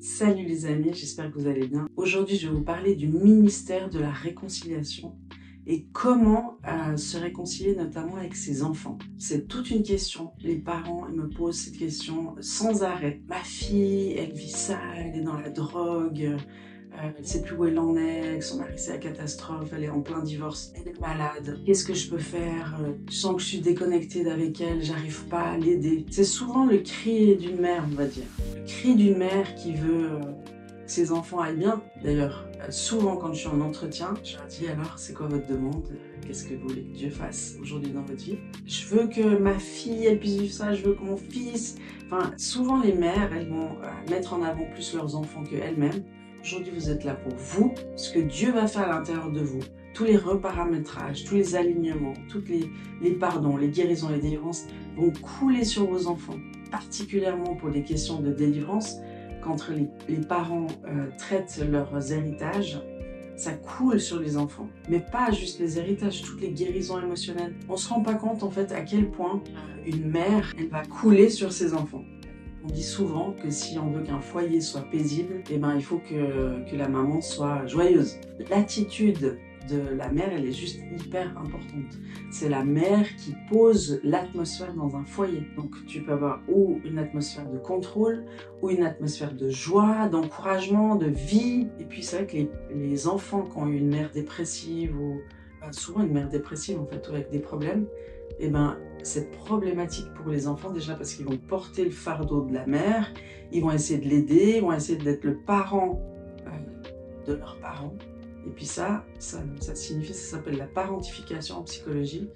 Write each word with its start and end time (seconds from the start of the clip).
Salut 0.00 0.44
les 0.44 0.64
amis, 0.66 0.94
j'espère 0.94 1.28
que 1.28 1.40
vous 1.40 1.48
allez 1.48 1.66
bien. 1.66 1.88
Aujourd'hui, 1.96 2.36
je 2.36 2.46
vais 2.46 2.54
vous 2.54 2.62
parler 2.62 2.94
du 2.94 3.08
ministère 3.08 3.90
de 3.90 3.98
la 3.98 4.12
réconciliation 4.12 5.16
et 5.66 5.86
comment 5.92 6.56
euh, 6.68 6.96
se 6.96 7.18
réconcilier 7.18 7.74
notamment 7.74 8.14
avec 8.14 8.36
ses 8.36 8.62
enfants. 8.62 8.96
C'est 9.18 9.48
toute 9.48 9.72
une 9.72 9.82
question. 9.82 10.30
Les 10.40 10.54
parents 10.54 11.08
me 11.08 11.28
posent 11.28 11.58
cette 11.58 11.78
question 11.78 12.36
sans 12.40 12.84
arrêt. 12.84 13.22
Ma 13.26 13.42
fille, 13.42 14.12
elle 14.12 14.32
vit 14.32 14.52
ça, 14.52 14.78
elle 14.96 15.16
est 15.16 15.24
dans 15.24 15.36
la 15.36 15.50
drogue, 15.50 16.36
elle 17.02 17.22
ne 17.22 17.26
sait 17.26 17.42
plus 17.42 17.56
où 17.56 17.64
elle 17.64 17.78
en 17.78 17.96
est, 17.96 18.40
son 18.40 18.58
mari 18.58 18.72
c'est 18.76 18.92
la 18.92 18.98
catastrophe, 18.98 19.70
elle 19.74 19.84
est 19.84 19.88
en 19.88 20.00
plein 20.00 20.22
divorce, 20.22 20.72
elle 20.76 20.88
est 20.88 21.00
malade. 21.00 21.58
Qu'est-ce 21.64 21.84
que 21.84 21.94
je 21.94 22.08
peux 22.10 22.18
faire 22.18 22.78
euh, 22.80 22.92
Je 23.08 23.14
sens 23.14 23.36
que 23.36 23.42
je 23.42 23.46
suis 23.46 23.60
déconnectée 23.60 24.24
d'avec 24.24 24.60
elle, 24.60 24.82
j'arrive 24.82 25.24
pas 25.26 25.42
à 25.42 25.56
l'aider. 25.56 26.06
C'est 26.10 26.24
souvent 26.24 26.66
le 26.66 26.78
cri 26.78 27.36
d'une 27.36 27.60
mère, 27.60 27.84
on 27.90 27.94
va 27.94 28.06
dire. 28.06 28.24
Le 28.56 28.64
cri 28.64 28.94
d'une 28.94 29.18
mère 29.18 29.54
qui 29.54 29.74
veut 29.74 30.12
euh, 30.12 30.20
que 30.20 30.90
ses 30.90 31.12
enfants 31.12 31.40
aillent 31.40 31.56
bien. 31.56 31.82
D'ailleurs, 32.02 32.46
souvent 32.70 33.16
quand 33.16 33.32
je 33.32 33.40
suis 33.40 33.48
en 33.48 33.60
entretien, 33.60 34.14
je 34.24 34.36
leur 34.36 34.46
dis 34.46 34.66
alors 34.68 34.98
c'est 34.98 35.14
quoi 35.14 35.26
votre 35.26 35.46
demande? 35.46 35.86
Qu'est-ce 36.26 36.44
que 36.44 36.54
vous 36.54 36.68
voulez 36.68 36.82
que 36.82 36.96
Dieu 36.96 37.10
fasse 37.10 37.56
aujourd'hui 37.60 37.92
dans 37.92 38.02
votre 38.02 38.22
vie? 38.22 38.38
Je 38.66 38.86
veux 38.86 39.06
que 39.06 39.38
ma 39.38 39.58
fille 39.58 40.06
elle 40.06 40.18
puisse 40.18 40.36
vivre 40.36 40.52
ça, 40.52 40.74
je 40.74 40.82
veux 40.82 40.94
que 40.94 41.02
mon 41.02 41.16
fils. 41.16 41.76
Enfin, 42.06 42.32
souvent 42.36 42.80
les 42.80 42.92
mères 42.92 43.30
elles 43.34 43.48
vont 43.48 43.70
mettre 44.10 44.34
en 44.34 44.42
avant 44.42 44.64
plus 44.74 44.94
leurs 44.94 45.16
enfants 45.16 45.42
qu'elles-mêmes. 45.44 46.02
Aujourd'hui, 46.42 46.72
vous 46.74 46.90
êtes 46.90 47.04
là 47.04 47.14
pour 47.14 47.34
vous, 47.36 47.74
ce 47.96 48.12
que 48.12 48.20
Dieu 48.20 48.52
va 48.52 48.66
faire 48.66 48.90
à 48.90 48.98
l'intérieur 48.98 49.30
de 49.30 49.40
vous. 49.40 49.60
Tous 49.92 50.04
les 50.04 50.16
reparamétrages, 50.16 51.24
tous 51.24 51.34
les 51.34 51.56
alignements, 51.56 52.14
toutes 52.28 52.48
les, 52.48 52.70
les 53.02 53.10
pardons, 53.10 53.56
les 53.56 53.68
guérisons, 53.68 54.08
les 54.08 54.20
délivrances 54.20 54.66
vont 54.96 55.10
couler 55.10 55.64
sur 55.64 55.86
vos 55.86 56.06
enfants, 56.06 56.38
particulièrement 56.70 57.56
pour 57.56 57.70
les 57.70 57.82
questions 57.82 58.20
de 58.20 58.32
délivrance. 58.32 58.96
Quand 59.42 59.68
les, 59.68 59.88
les 60.08 60.20
parents 60.20 60.68
euh, 60.86 61.08
traitent 61.18 61.60
leurs 61.68 62.12
héritages, 62.12 62.80
ça 63.36 63.52
coule 63.52 64.00
sur 64.00 64.20
les 64.20 64.36
enfants. 64.36 64.68
Mais 64.88 65.00
pas 65.00 65.30
juste 65.32 65.58
les 65.58 65.78
héritages, 65.78 66.22
toutes 66.22 66.40
les 66.40 66.50
guérisons 66.50 67.00
émotionnelles. 67.00 67.54
On 67.68 67.76
se 67.76 67.88
rend 67.88 68.02
pas 68.02 68.14
compte 68.14 68.42
en 68.42 68.50
fait 68.50 68.72
à 68.72 68.82
quel 68.82 69.10
point 69.10 69.42
une 69.86 70.10
mère, 70.10 70.52
elle 70.58 70.68
va 70.68 70.82
couler 70.84 71.30
sur 71.30 71.52
ses 71.52 71.74
enfants. 71.74 72.04
On 72.64 72.68
dit 72.68 72.82
souvent 72.82 73.32
que 73.32 73.50
si 73.50 73.78
on 73.78 73.90
veut 73.90 74.02
qu'un 74.02 74.20
foyer 74.20 74.60
soit 74.60 74.82
paisible, 74.90 75.42
eh 75.50 75.58
ben, 75.58 75.74
il 75.76 75.82
faut 75.82 75.98
que, 75.98 76.68
que 76.68 76.76
la 76.76 76.88
maman 76.88 77.20
soit 77.20 77.66
joyeuse. 77.66 78.16
L'attitude 78.50 79.38
de 79.68 79.94
la 79.96 80.10
mère, 80.10 80.30
elle 80.32 80.46
est 80.46 80.52
juste 80.52 80.80
hyper 80.98 81.36
importante. 81.38 81.98
C'est 82.30 82.48
la 82.48 82.64
mère 82.64 83.06
qui 83.16 83.34
pose 83.50 84.00
l'atmosphère 84.02 84.74
dans 84.74 84.96
un 84.96 85.04
foyer. 85.04 85.42
Donc 85.56 85.74
tu 85.86 86.02
peux 86.02 86.12
avoir 86.12 86.40
ou 86.48 86.80
une 86.84 86.98
atmosphère 86.98 87.48
de 87.48 87.58
contrôle, 87.58 88.24
ou 88.62 88.70
une 88.70 88.82
atmosphère 88.82 89.34
de 89.34 89.50
joie, 89.50 90.08
d'encouragement, 90.08 90.96
de 90.96 91.06
vie. 91.06 91.68
Et 91.78 91.84
puis 91.84 92.02
c'est 92.02 92.16
vrai 92.16 92.26
que 92.26 92.36
les, 92.36 92.50
les, 92.74 93.08
enfants 93.08 93.42
qui 93.42 93.56
ont 93.58 93.68
eu 93.68 93.76
une 93.76 93.88
mère 93.88 94.10
dépressive, 94.10 94.98
ou 94.98 95.20
souvent 95.72 96.02
une 96.02 96.12
mère 96.12 96.28
dépressive 96.28 96.80
en 96.80 96.86
fait, 96.86 97.06
ou 97.08 97.12
avec 97.12 97.30
des 97.30 97.40
problèmes, 97.40 97.86
eh 98.40 98.48
ben, 98.48 98.78
c'est 99.02 99.30
problématique 99.30 100.12
pour 100.14 100.28
les 100.30 100.48
enfants 100.48 100.70
déjà 100.70 100.94
parce 100.94 101.14
qu'ils 101.14 101.26
vont 101.26 101.36
porter 101.36 101.84
le 101.84 101.90
fardeau 101.90 102.42
de 102.42 102.52
la 102.52 102.66
mère, 102.66 103.12
ils 103.52 103.62
vont 103.62 103.72
essayer 103.72 103.98
de 103.98 104.08
l'aider, 104.08 104.54
ils 104.56 104.62
vont 104.62 104.72
essayer 104.72 104.98
d'être 104.98 105.24
le 105.24 105.36
parent 105.36 106.02
euh, 106.46 107.26
de 107.26 107.34
leurs 107.34 107.58
parents. 107.60 107.94
Et 108.46 108.50
puis 108.50 108.66
ça, 108.66 109.04
ça, 109.18 109.42
ça 109.60 109.74
signifie, 109.74 110.14
ça 110.14 110.36
s'appelle 110.36 110.56
la 110.56 110.66
parentification 110.66 111.56
en 111.56 111.62
psychologie. 111.62 112.30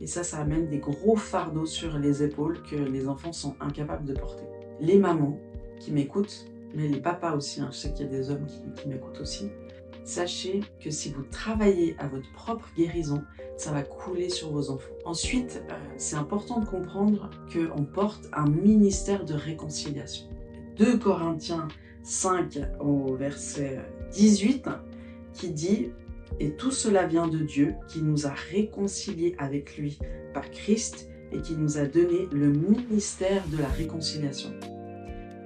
Et 0.00 0.06
ça, 0.06 0.24
ça 0.24 0.38
amène 0.38 0.68
des 0.68 0.78
gros 0.78 1.16
fardeaux 1.16 1.66
sur 1.66 1.98
les 1.98 2.22
épaules 2.22 2.60
que 2.62 2.76
les 2.76 3.08
enfants 3.08 3.32
sont 3.32 3.54
incapables 3.60 4.04
de 4.04 4.14
porter. 4.14 4.44
Les 4.80 4.98
mamans 4.98 5.38
qui 5.78 5.92
m'écoutent, 5.92 6.46
mais 6.74 6.88
les 6.88 7.00
papas 7.00 7.34
aussi, 7.34 7.60
hein, 7.60 7.68
je 7.70 7.76
sais 7.76 7.92
qu'il 7.92 8.06
y 8.06 8.08
a 8.08 8.12
des 8.12 8.30
hommes 8.30 8.46
qui 8.76 8.88
m'écoutent 8.88 9.20
aussi, 9.20 9.50
sachez 10.04 10.60
que 10.80 10.90
si 10.90 11.10
vous 11.10 11.22
travaillez 11.22 11.96
à 11.98 12.08
votre 12.08 12.30
propre 12.32 12.68
guérison, 12.76 13.22
ça 13.56 13.72
va 13.72 13.82
couler 13.82 14.28
sur 14.28 14.50
vos 14.50 14.70
enfants. 14.70 14.94
Ensuite, 15.04 15.62
euh, 15.70 15.74
c'est 15.96 16.16
important 16.16 16.60
de 16.60 16.66
comprendre 16.66 17.30
qu'on 17.52 17.84
porte 17.84 18.28
un 18.32 18.48
ministère 18.48 19.24
de 19.24 19.34
réconciliation. 19.34 20.26
2 20.76 20.98
Corinthiens 20.98 21.68
5 22.02 22.58
au 22.80 23.14
verset 23.14 23.80
18 24.12 24.68
qui 25.32 25.50
dit 25.50 25.90
Et 26.40 26.52
tout 26.52 26.72
cela 26.72 27.06
vient 27.06 27.28
de 27.28 27.38
Dieu 27.38 27.74
qui 27.88 28.02
nous 28.02 28.26
a 28.26 28.32
réconciliés 28.50 29.34
avec 29.38 29.76
lui 29.76 29.98
par 30.32 30.50
Christ 30.50 31.08
et 31.32 31.40
qui 31.40 31.54
nous 31.54 31.78
a 31.78 31.84
donné 31.84 32.28
le 32.32 32.48
ministère 32.48 33.44
de 33.48 33.58
la 33.58 33.68
réconciliation. 33.68 34.50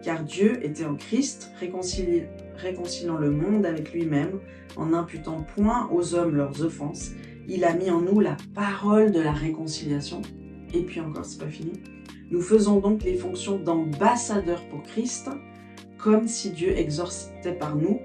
Car 0.02 0.22
Dieu 0.22 0.64
était 0.64 0.84
en 0.84 0.94
Christ, 0.94 1.50
réconciliant 1.60 3.19
le 3.19 3.30
monde 3.30 3.66
avec 3.66 3.92
lui-même, 3.92 4.40
en 4.76 4.86
n'imputant 4.86 5.42
point 5.56 5.88
aux 5.90 6.14
hommes 6.14 6.36
leurs 6.36 6.62
offenses. 6.62 7.10
Il 7.50 7.64
a 7.64 7.72
mis 7.72 7.91
en 7.91 8.03
nous 8.03 8.20
la 8.20 8.36
parole 8.54 9.10
de 9.10 9.20
la 9.20 9.32
réconciliation. 9.32 10.20
Et 10.75 10.82
puis 10.82 11.00
encore, 11.00 11.25
c'est 11.25 11.41
pas 11.41 11.48
fini. 11.48 11.72
Nous 12.31 12.42
faisons 12.42 12.78
donc 12.78 13.03
les 13.04 13.14
fonctions 13.14 13.59
d'ambassadeurs 13.59 14.62
pour 14.69 14.82
Christ, 14.82 15.31
comme 15.97 16.28
si 16.28 16.50
Dieu 16.50 16.76
exorcitait 16.76 17.54
par 17.54 17.75
nous. 17.75 18.00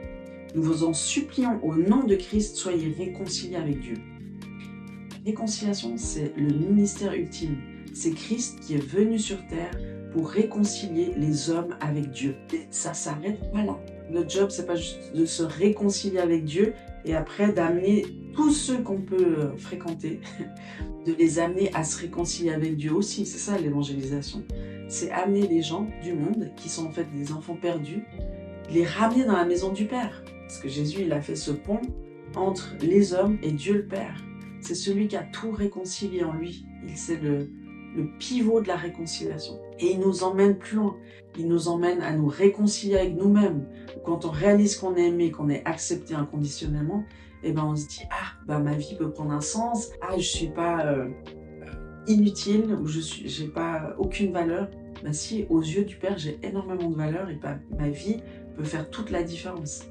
Nous 0.56 0.64
vous 0.64 0.86
en 0.86 0.94
supplions 0.94 1.60
au 1.62 1.76
nom 1.76 2.06
de 2.06 2.16
Christ, 2.16 2.56
soyez 2.56 2.96
réconciliés 2.98 3.58
avec 3.58 3.82
Dieu. 3.82 3.96
Réconciliation, 5.26 5.98
c'est 5.98 6.34
le 6.38 6.54
ministère 6.54 7.14
ultime. 7.14 7.58
C'est 7.94 8.12
Christ 8.12 8.62
qui 8.62 8.76
est 8.76 8.86
venu 8.86 9.20
sur 9.20 9.46
terre 9.48 9.78
pour 10.14 10.30
réconcilier 10.30 11.12
les 11.18 11.50
hommes 11.50 11.76
avec 11.82 12.12
Dieu. 12.12 12.36
Et 12.54 12.62
ça 12.70 12.94
s'arrête 12.94 13.52
pas 13.52 13.64
là. 13.64 13.78
Notre 14.10 14.30
job, 14.30 14.52
c'est 14.52 14.66
pas 14.66 14.76
juste 14.76 15.14
de 15.14 15.26
se 15.26 15.44
réconcilier 15.44 16.20
avec 16.20 16.46
Dieu 16.46 16.74
et 17.04 17.14
après 17.14 17.52
d'amener 17.52 18.06
tous 18.34 18.52
ceux 18.52 18.82
qu'on 18.82 19.02
peut 19.02 19.52
fréquenter, 19.58 20.20
de 21.06 21.14
les 21.14 21.40
amener 21.40 21.72
à 21.74 21.84
se 21.84 22.00
réconcilier 22.00 22.52
avec 22.52 22.76
Dieu 22.76 22.94
aussi. 22.94 23.26
C'est 23.26 23.38
ça 23.38 23.58
l'évangélisation. 23.58 24.44
C'est 24.88 25.12
amener 25.12 25.48
les 25.48 25.62
gens 25.62 25.88
du 26.04 26.14
monde 26.14 26.52
qui 26.56 26.70
sont 26.70 26.88
en 26.88 26.92
fait 26.92 27.08
des 27.16 27.32
enfants 27.32 27.58
perdus, 27.60 28.04
les 28.72 28.86
ramener 28.86 29.26
dans 29.26 29.36
la 29.36 29.46
maison 29.46 29.72
du 29.72 29.86
Père. 29.86 30.24
Parce 30.48 30.60
que 30.60 30.70
Jésus, 30.70 31.02
il 31.02 31.14
a 31.14 31.22
fait 31.22 31.36
ce 31.36 31.52
pont 31.52 31.82
entre 32.36 32.76
les 32.82 33.14
hommes 33.14 33.38
et 33.44 33.52
Dieu 33.52 33.74
le 33.76 33.86
Père. 33.86 34.24
C'est 34.62 34.76
celui 34.76 35.08
qui 35.08 35.16
a 35.16 35.24
tout 35.24 35.52
réconcilié 35.52 36.24
en 36.24 36.34
lui. 36.34 36.66
Il 36.88 36.98
c'est 36.98 37.20
le, 37.20 37.50
le 37.96 38.08
pivot 38.18 38.62
de 38.62 38.68
la 38.68 38.76
réconciliation. 38.76 39.60
Et 39.80 39.92
il 39.92 40.00
nous 40.00 40.24
emmène 40.24 40.58
plus 40.58 40.78
loin. 40.78 40.96
Il 41.38 41.48
nous 41.48 41.68
emmène 41.68 42.02
à 42.02 42.16
nous 42.16 42.28
réconcilier 42.28 42.98
avec 42.98 43.16
nous-mêmes. 43.16 43.66
Quand 44.06 44.26
on 44.26 44.30
réalise 44.30 44.78
qu'on 44.78 44.96
est 44.96 45.08
aimé, 45.08 45.32
qu'on 45.32 45.50
est 45.50 45.66
accepté 45.66 46.14
inconditionnellement, 46.14 47.04
et 47.44 47.52
ben 47.52 47.64
on 47.64 47.76
se 47.76 47.88
dit 47.88 48.04
ah 48.12 48.34
bah 48.46 48.60
ma 48.60 48.74
vie 48.74 48.96
peut 48.98 49.12
prendre 49.12 49.32
un 49.32 49.42
sens. 49.42 49.92
Ah 50.02 50.18
je 50.18 50.28
suis 50.28 50.50
pas 50.50 50.86
euh, 50.86 51.10
inutile 52.08 52.74
ou 52.74 52.88
je 52.88 53.00
suis 53.00 53.28
j'ai 53.28 53.48
pas 53.48 53.96
aucune 53.98 54.32
valeur. 54.32 54.70
Bah 55.04 55.14
si 55.14 55.46
aux 55.50 55.62
yeux 55.62 55.86
du 55.86 55.98
Père 55.98 56.18
j'ai 56.18 56.40
énormément 56.44 56.90
de 56.90 56.96
valeur 56.96 57.30
et 57.30 57.36
bah, 57.36 57.58
ma 57.78 57.90
vie 57.90 58.18
peut 58.56 58.64
faire 58.64 58.90
toute 58.90 59.12
la 59.12 59.24
différence. 59.24 59.84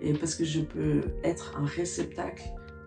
Et 0.00 0.12
parce 0.12 0.34
que 0.34 0.44
je 0.44 0.60
peux 0.60 1.00
être 1.24 1.56
un 1.58 1.64
réceptacle 1.64 2.44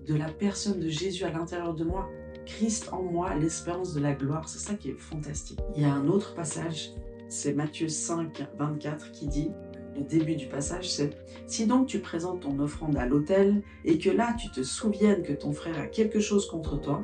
de 0.07 0.15
la 0.15 0.29
personne 0.29 0.79
de 0.79 0.87
Jésus 0.87 1.23
à 1.25 1.31
l'intérieur 1.31 1.73
de 1.73 1.83
moi 1.83 2.09
Christ 2.45 2.89
en 2.91 3.01
moi, 3.01 3.35
l'espérance 3.35 3.93
de 3.93 4.01
la 4.01 4.13
gloire. 4.13 4.47
C'est 4.49 4.59
ça 4.59 4.75
qui 4.75 4.89
est 4.89 4.97
fantastique. 4.97 5.59
Il 5.75 5.81
y 5.81 5.85
a 5.85 5.93
un 5.93 6.07
autre 6.07 6.33
passage, 6.33 6.91
c'est 7.29 7.53
Matthieu 7.53 7.87
5, 7.87 8.45
24 8.57 9.11
qui 9.11 9.27
dit, 9.27 9.51
le 9.95 10.03
début 10.03 10.35
du 10.35 10.47
passage, 10.47 10.89
c'est 10.89 11.11
Si 11.47 11.65
donc 11.65 11.87
tu 11.87 11.99
présentes 11.99 12.41
ton 12.41 12.59
offrande 12.59 12.97
à 12.97 13.05
l'autel 13.05 13.61
et 13.85 13.97
que 13.97 14.09
là 14.09 14.35
tu 14.39 14.49
te 14.49 14.63
souviennes 14.63 15.23
que 15.23 15.33
ton 15.33 15.51
frère 15.51 15.77
a 15.79 15.87
quelque 15.87 16.19
chose 16.19 16.47
contre 16.47 16.79
toi, 16.79 17.03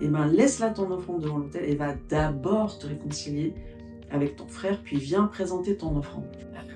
eh 0.00 0.08
bien 0.08 0.26
laisse 0.26 0.58
là 0.58 0.70
ton 0.70 0.90
offrande 0.90 1.22
devant 1.22 1.38
l'autel 1.38 1.64
et 1.68 1.74
va 1.74 1.94
d'abord 2.08 2.78
te 2.78 2.86
réconcilier 2.86 3.54
avec 4.10 4.36
ton 4.36 4.46
frère, 4.46 4.80
puis 4.82 4.96
viens 4.96 5.24
présenter 5.24 5.76
ton 5.76 5.96
offrande. 5.96 6.24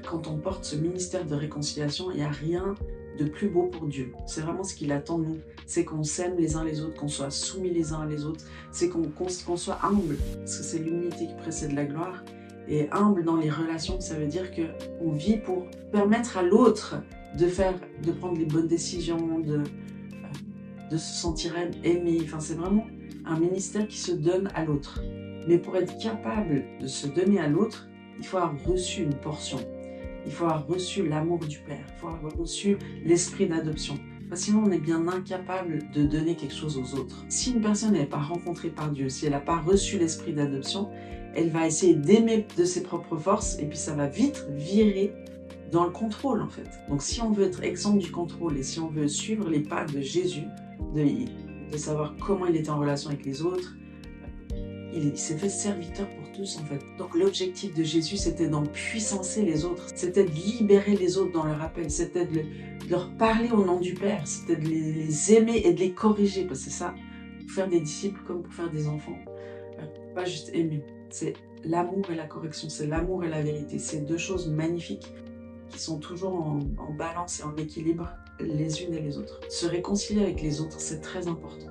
Quand 0.08 0.26
on 0.26 0.38
porte 0.38 0.64
ce 0.64 0.76
ministère 0.76 1.26
de 1.26 1.34
réconciliation, 1.34 2.10
il 2.10 2.18
n'y 2.18 2.22
a 2.22 2.30
rien 2.30 2.74
de 3.18 3.24
plus 3.24 3.48
beau 3.48 3.64
pour 3.64 3.86
Dieu. 3.86 4.12
C'est 4.26 4.40
vraiment 4.40 4.64
ce 4.64 4.74
qu'il 4.74 4.90
attend 4.92 5.18
de 5.18 5.26
nous. 5.26 5.38
C'est 5.66 5.84
qu'on 5.84 6.02
s'aime 6.02 6.36
les 6.38 6.56
uns 6.56 6.64
les 6.64 6.80
autres, 6.80 6.96
qu'on 6.96 7.08
soit 7.08 7.30
soumis 7.30 7.70
les 7.70 7.92
uns 7.92 8.06
les 8.06 8.24
autres. 8.24 8.44
C'est 8.72 8.88
qu'on 8.88 9.56
soit 9.56 9.78
humble, 9.84 10.16
parce 10.38 10.58
que 10.58 10.64
c'est 10.64 10.78
l'unité 10.78 11.26
qui 11.26 11.34
précède 11.34 11.72
la 11.72 11.84
gloire. 11.84 12.24
Et 12.68 12.88
humble 12.92 13.24
dans 13.24 13.36
les 13.36 13.50
relations, 13.50 14.00
ça 14.00 14.14
veut 14.14 14.26
dire 14.26 14.50
que 14.50 14.62
on 15.00 15.12
vit 15.12 15.38
pour 15.38 15.66
permettre 15.90 16.36
à 16.36 16.42
l'autre 16.42 16.96
de 17.38 17.46
faire, 17.46 17.74
de 18.02 18.12
prendre 18.12 18.38
les 18.38 18.44
bonnes 18.44 18.68
décisions, 18.68 19.38
de, 19.38 19.62
de 20.90 20.96
se 20.96 21.20
sentir 21.20 21.54
aimé. 21.82 22.18
Enfin, 22.24 22.40
c'est 22.40 22.54
vraiment 22.54 22.86
un 23.24 23.38
ministère 23.38 23.88
qui 23.88 23.98
se 23.98 24.12
donne 24.12 24.50
à 24.54 24.64
l'autre. 24.64 25.00
Mais 25.46 25.58
pour 25.58 25.76
être 25.76 25.96
capable 25.98 26.64
de 26.80 26.86
se 26.86 27.06
donner 27.06 27.38
à 27.38 27.48
l'autre, 27.48 27.88
il 28.18 28.26
faut 28.26 28.36
avoir 28.36 28.62
reçu 28.66 29.02
une 29.02 29.14
portion 29.14 29.58
il 30.28 30.32
faut 30.32 30.44
avoir 30.44 30.66
reçu 30.66 31.06
l'amour 31.06 31.38
du 31.38 31.58
Père, 31.58 31.84
il 31.88 31.98
faut 31.98 32.08
avoir 32.08 32.36
reçu 32.36 32.76
l'esprit 33.02 33.46
d'adoption. 33.46 33.98
Parce 34.28 34.42
que 34.42 34.46
sinon, 34.46 34.64
on 34.66 34.70
est 34.70 34.78
bien 34.78 35.08
incapable 35.08 35.84
de 35.94 36.04
donner 36.04 36.34
quelque 36.34 36.54
chose 36.54 36.76
aux 36.76 36.98
autres. 36.98 37.24
Si 37.28 37.52
une 37.52 37.60
personne 37.60 37.92
n'est 37.92 38.06
pas 38.06 38.18
rencontrée 38.18 38.68
par 38.68 38.90
Dieu, 38.90 39.08
si 39.08 39.24
elle 39.26 39.32
n'a 39.32 39.40
pas 39.40 39.58
reçu 39.58 39.98
l'esprit 39.98 40.34
d'adoption, 40.34 40.90
elle 41.34 41.50
va 41.50 41.66
essayer 41.66 41.94
d'aimer 41.94 42.46
de 42.56 42.64
ses 42.64 42.82
propres 42.82 43.16
forces 43.16 43.58
et 43.58 43.66
puis 43.66 43.78
ça 43.78 43.94
va 43.94 44.06
vite 44.06 44.46
virer 44.50 45.12
dans 45.70 45.84
le 45.84 45.90
contrôle 45.90 46.42
en 46.42 46.48
fait. 46.48 46.68
Donc 46.88 47.02
si 47.02 47.20
on 47.20 47.30
veut 47.30 47.44
être 47.44 47.62
exempt 47.62 47.96
du 47.96 48.10
contrôle 48.10 48.56
et 48.56 48.62
si 48.62 48.80
on 48.80 48.88
veut 48.88 49.08
suivre 49.08 49.48
les 49.48 49.60
pas 49.60 49.84
de 49.84 50.00
Jésus, 50.00 50.44
de, 50.94 51.76
savoir 51.76 52.14
comment 52.18 52.46
il 52.46 52.56
était 52.56 52.70
en 52.70 52.78
relation 52.78 53.10
avec 53.10 53.24
les 53.24 53.42
autres, 53.42 53.76
il, 54.94 55.16
s'est 55.16 55.36
fait 55.36 55.50
serviteur 55.50 56.08
pour 56.08 56.32
tous 56.32 56.58
en 56.58 56.64
fait. 56.64 56.80
Donc 56.98 57.14
l'objectif 57.14 57.74
de 57.74 57.84
Jésus, 57.84 58.16
c'était 58.16 58.48
d'empuissancer 58.48 59.42
les 59.42 59.64
autres, 59.64 59.86
c'était 59.94 60.24
de 60.24 60.30
libérer 60.30 60.96
les 60.96 61.18
autres 61.18 61.32
dans 61.32 61.44
leur 61.44 61.62
appel, 61.62 61.90
c'était 61.90 62.26
de, 62.26 62.40
leur 62.88 63.10
parler 63.16 63.50
au 63.50 63.64
nom 63.64 63.78
du 63.78 63.94
Père, 63.94 64.26
c'était 64.26 64.56
de 64.56 64.66
les, 64.66 65.32
aimer 65.32 65.62
et 65.64 65.72
de 65.72 65.80
les 65.80 65.92
corriger, 65.92 66.44
parce 66.44 66.60
que 66.60 66.64
c'est 66.66 66.76
ça, 66.76 66.94
pour 67.40 67.50
faire 67.50 67.68
des 67.68 67.80
disciples 67.80 68.20
comme 68.26 68.42
pour 68.42 68.52
faire 68.52 68.70
des 68.70 68.88
enfants, 68.88 69.18
euh, 69.78 70.14
pas 70.14 70.24
juste 70.24 70.50
aimer. 70.54 70.82
C'est 71.10 71.34
l'amour 71.64 72.10
et 72.10 72.14
la 72.14 72.26
correction, 72.26 72.68
c'est 72.68 72.86
l'amour 72.86 73.24
et 73.24 73.28
la 73.28 73.42
vérité, 73.42 73.78
c'est 73.78 74.00
deux 74.00 74.18
choses 74.18 74.48
magnifiques 74.48 75.12
qui 75.70 75.78
sont 75.78 75.98
toujours 75.98 76.34
en, 76.34 76.60
en 76.78 76.92
balance 76.94 77.40
et 77.40 77.42
en 77.42 77.54
équilibre 77.56 78.08
les 78.40 78.82
unes 78.82 78.94
et 78.94 79.00
les 79.00 79.18
autres. 79.18 79.40
Se 79.50 79.66
réconcilier 79.66 80.22
avec 80.22 80.40
les 80.40 80.60
autres, 80.60 80.80
c'est 80.80 81.00
très 81.00 81.28
important 81.28 81.66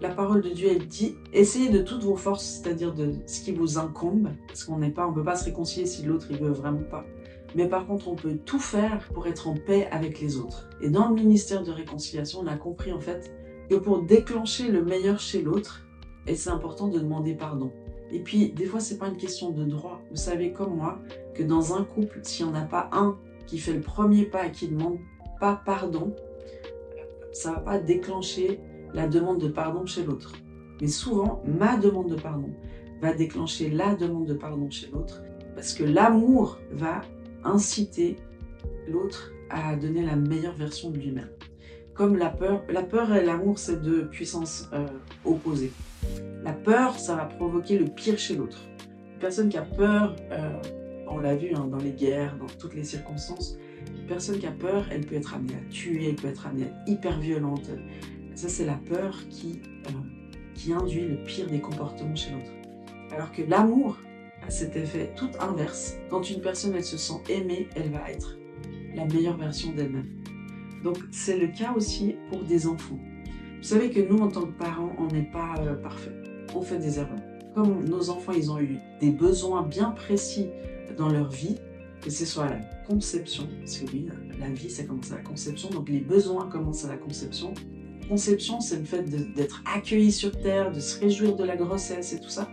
la 0.00 0.10
parole 0.10 0.42
de 0.42 0.50
Dieu, 0.50 0.68
elle 0.70 0.86
dit, 0.86 1.16
essayez 1.32 1.70
de 1.70 1.78
toutes 1.78 2.02
vos 2.02 2.16
forces, 2.16 2.44
c'est-à-dire 2.44 2.94
de 2.94 3.14
ce 3.26 3.40
qui 3.40 3.52
vous 3.52 3.78
incombe, 3.78 4.30
parce 4.46 4.64
qu'on 4.64 4.78
n'est 4.78 4.90
pas, 4.90 5.06
on 5.06 5.12
peut 5.12 5.24
pas 5.24 5.36
se 5.36 5.44
réconcilier 5.44 5.86
si 5.86 6.02
l'autre 6.04 6.26
il 6.30 6.38
veut 6.38 6.50
vraiment 6.50 6.82
pas. 6.90 7.04
Mais 7.54 7.68
par 7.68 7.86
contre, 7.86 8.08
on 8.08 8.16
peut 8.16 8.36
tout 8.44 8.58
faire 8.58 9.08
pour 9.14 9.26
être 9.26 9.48
en 9.48 9.54
paix 9.54 9.88
avec 9.90 10.20
les 10.20 10.36
autres. 10.36 10.68
Et 10.80 10.90
dans 10.90 11.08
le 11.08 11.14
ministère 11.14 11.62
de 11.62 11.70
réconciliation, 11.70 12.40
on 12.40 12.46
a 12.46 12.56
compris 12.56 12.92
en 12.92 13.00
fait 13.00 13.32
que 13.70 13.76
pour 13.76 14.02
déclencher 14.02 14.68
le 14.68 14.84
meilleur 14.84 15.20
chez 15.20 15.42
l'autre, 15.42 15.86
et 16.26 16.34
c'est 16.34 16.50
important 16.50 16.88
de 16.88 16.98
demander 16.98 17.34
pardon. 17.34 17.72
Et 18.10 18.20
puis, 18.20 18.52
des 18.52 18.66
fois, 18.66 18.80
c'est 18.80 18.98
pas 18.98 19.08
une 19.08 19.16
question 19.16 19.50
de 19.50 19.64
droit. 19.64 20.00
Vous 20.10 20.16
savez 20.16 20.52
comme 20.52 20.76
moi 20.76 20.98
que 21.34 21.42
dans 21.42 21.74
un 21.74 21.84
couple, 21.84 22.20
s'il 22.22 22.46
n'y 22.46 22.52
en 22.52 22.54
a 22.54 22.62
pas 22.62 22.88
un 22.92 23.18
qui 23.46 23.58
fait 23.58 23.72
le 23.72 23.80
premier 23.80 24.24
pas 24.24 24.46
et 24.46 24.52
qui 24.52 24.68
demande 24.68 24.98
pas 25.40 25.60
pardon, 25.64 26.14
ça 27.32 27.52
va 27.52 27.60
pas 27.60 27.78
déclencher 27.78 28.60
la 28.94 29.08
demande 29.08 29.40
de 29.40 29.48
pardon 29.48 29.86
chez 29.86 30.04
l'autre. 30.04 30.32
Mais 30.80 30.88
souvent, 30.88 31.42
ma 31.46 31.76
demande 31.76 32.10
de 32.10 32.16
pardon 32.16 32.50
va 33.00 33.12
déclencher 33.12 33.70
la 33.70 33.94
demande 33.94 34.26
de 34.26 34.34
pardon 34.34 34.70
chez 34.70 34.88
l'autre 34.90 35.22
parce 35.54 35.72
que 35.74 35.84
l'amour 35.84 36.58
va 36.70 37.00
inciter 37.46 38.16
l'autre 38.88 39.32
à 39.50 39.76
donner 39.76 40.02
la 40.02 40.16
meilleure 40.16 40.54
version 40.54 40.90
de 40.90 40.98
lui-même. 40.98 41.30
Comme 41.94 42.16
la 42.16 42.28
peur, 42.28 42.62
la 42.68 42.82
peur 42.82 43.14
et 43.14 43.24
l'amour, 43.24 43.58
c'est 43.58 43.80
deux 43.80 44.08
puissances 44.08 44.68
euh, 44.72 44.86
opposées. 45.24 45.72
La 46.44 46.52
peur, 46.52 46.98
ça 46.98 47.14
va 47.14 47.24
provoquer 47.24 47.78
le 47.78 47.86
pire 47.86 48.18
chez 48.18 48.36
l'autre. 48.36 48.58
Une 49.14 49.18
personne 49.18 49.48
qui 49.48 49.56
a 49.56 49.62
peur, 49.62 50.14
euh, 50.30 50.60
on 51.08 51.18
l'a 51.18 51.34
vu 51.34 51.54
hein, 51.54 51.66
dans 51.70 51.78
les 51.78 51.92
guerres, 51.92 52.36
dans 52.38 52.52
toutes 52.58 52.74
les 52.74 52.84
circonstances, 52.84 53.56
une 53.88 54.06
personne 54.06 54.38
qui 54.38 54.46
a 54.46 54.52
peur, 54.52 54.84
elle 54.90 55.06
peut 55.06 55.14
être 55.14 55.34
amenée 55.34 55.54
à 55.54 55.70
tuer, 55.70 56.10
elle 56.10 56.16
peut 56.16 56.28
être 56.28 56.46
amenée 56.46 56.64
à 56.64 56.66
être 56.66 56.76
hyper 56.86 57.18
violente, 57.18 57.70
ça, 58.36 58.50
c'est 58.50 58.66
la 58.66 58.74
peur 58.74 59.16
qui, 59.30 59.62
euh, 59.86 59.90
qui 60.54 60.74
induit 60.74 61.08
le 61.08 61.16
pire 61.24 61.46
des 61.46 61.58
comportements 61.58 62.14
chez 62.14 62.32
l'autre. 62.32 62.50
Alors 63.10 63.32
que 63.32 63.40
l'amour 63.40 63.96
cet 64.50 64.76
effet 64.76 65.12
tout 65.16 65.30
inverse. 65.40 65.96
Quand 66.10 66.28
une 66.30 66.40
personne, 66.40 66.74
elle 66.74 66.84
se 66.84 66.96
sent 66.96 67.20
aimée, 67.28 67.68
elle 67.76 67.90
va 67.90 68.10
être 68.10 68.38
la 68.94 69.04
meilleure 69.04 69.36
version 69.36 69.72
d'elle-même. 69.72 70.08
Donc, 70.82 70.98
c'est 71.10 71.38
le 71.38 71.48
cas 71.48 71.72
aussi 71.74 72.16
pour 72.30 72.42
des 72.44 72.66
enfants. 72.66 72.98
Vous 73.56 73.62
savez 73.62 73.90
que 73.90 74.00
nous, 74.00 74.18
en 74.18 74.28
tant 74.28 74.42
que 74.42 74.58
parents, 74.58 74.94
on 74.98 75.06
n'est 75.08 75.30
pas 75.30 75.54
euh, 75.60 75.74
parfait. 75.74 76.12
On 76.54 76.62
fait 76.62 76.78
des 76.78 76.98
erreurs. 76.98 77.20
Comme 77.54 77.84
nos 77.84 78.10
enfants, 78.10 78.32
ils 78.32 78.50
ont 78.50 78.60
eu 78.60 78.78
des 79.00 79.10
besoins 79.10 79.62
bien 79.62 79.90
précis 79.90 80.48
dans 80.96 81.08
leur 81.08 81.30
vie, 81.30 81.56
que 82.02 82.10
ce 82.10 82.24
soit 82.24 82.48
la 82.48 82.60
conception, 82.86 83.48
parce 83.60 83.78
que 83.78 83.90
oui, 83.90 84.08
la 84.38 84.50
vie, 84.50 84.70
ça 84.70 84.84
commence 84.84 85.10
à 85.10 85.16
la 85.16 85.22
conception, 85.22 85.70
donc 85.70 85.88
les 85.88 86.00
besoins 86.00 86.48
commencent 86.48 86.84
à 86.84 86.88
la 86.88 86.96
conception, 86.96 87.54
conception, 88.08 88.60
c'est 88.60 88.78
le 88.78 88.84
fait 88.84 89.02
d'être 89.34 89.62
accueilli 89.74 90.12
sur 90.12 90.30
Terre, 90.38 90.70
de 90.70 90.80
se 90.80 91.00
réjouir 91.00 91.36
de 91.36 91.44
la 91.44 91.56
grossesse 91.56 92.12
et 92.12 92.20
tout 92.20 92.28
ça. 92.28 92.48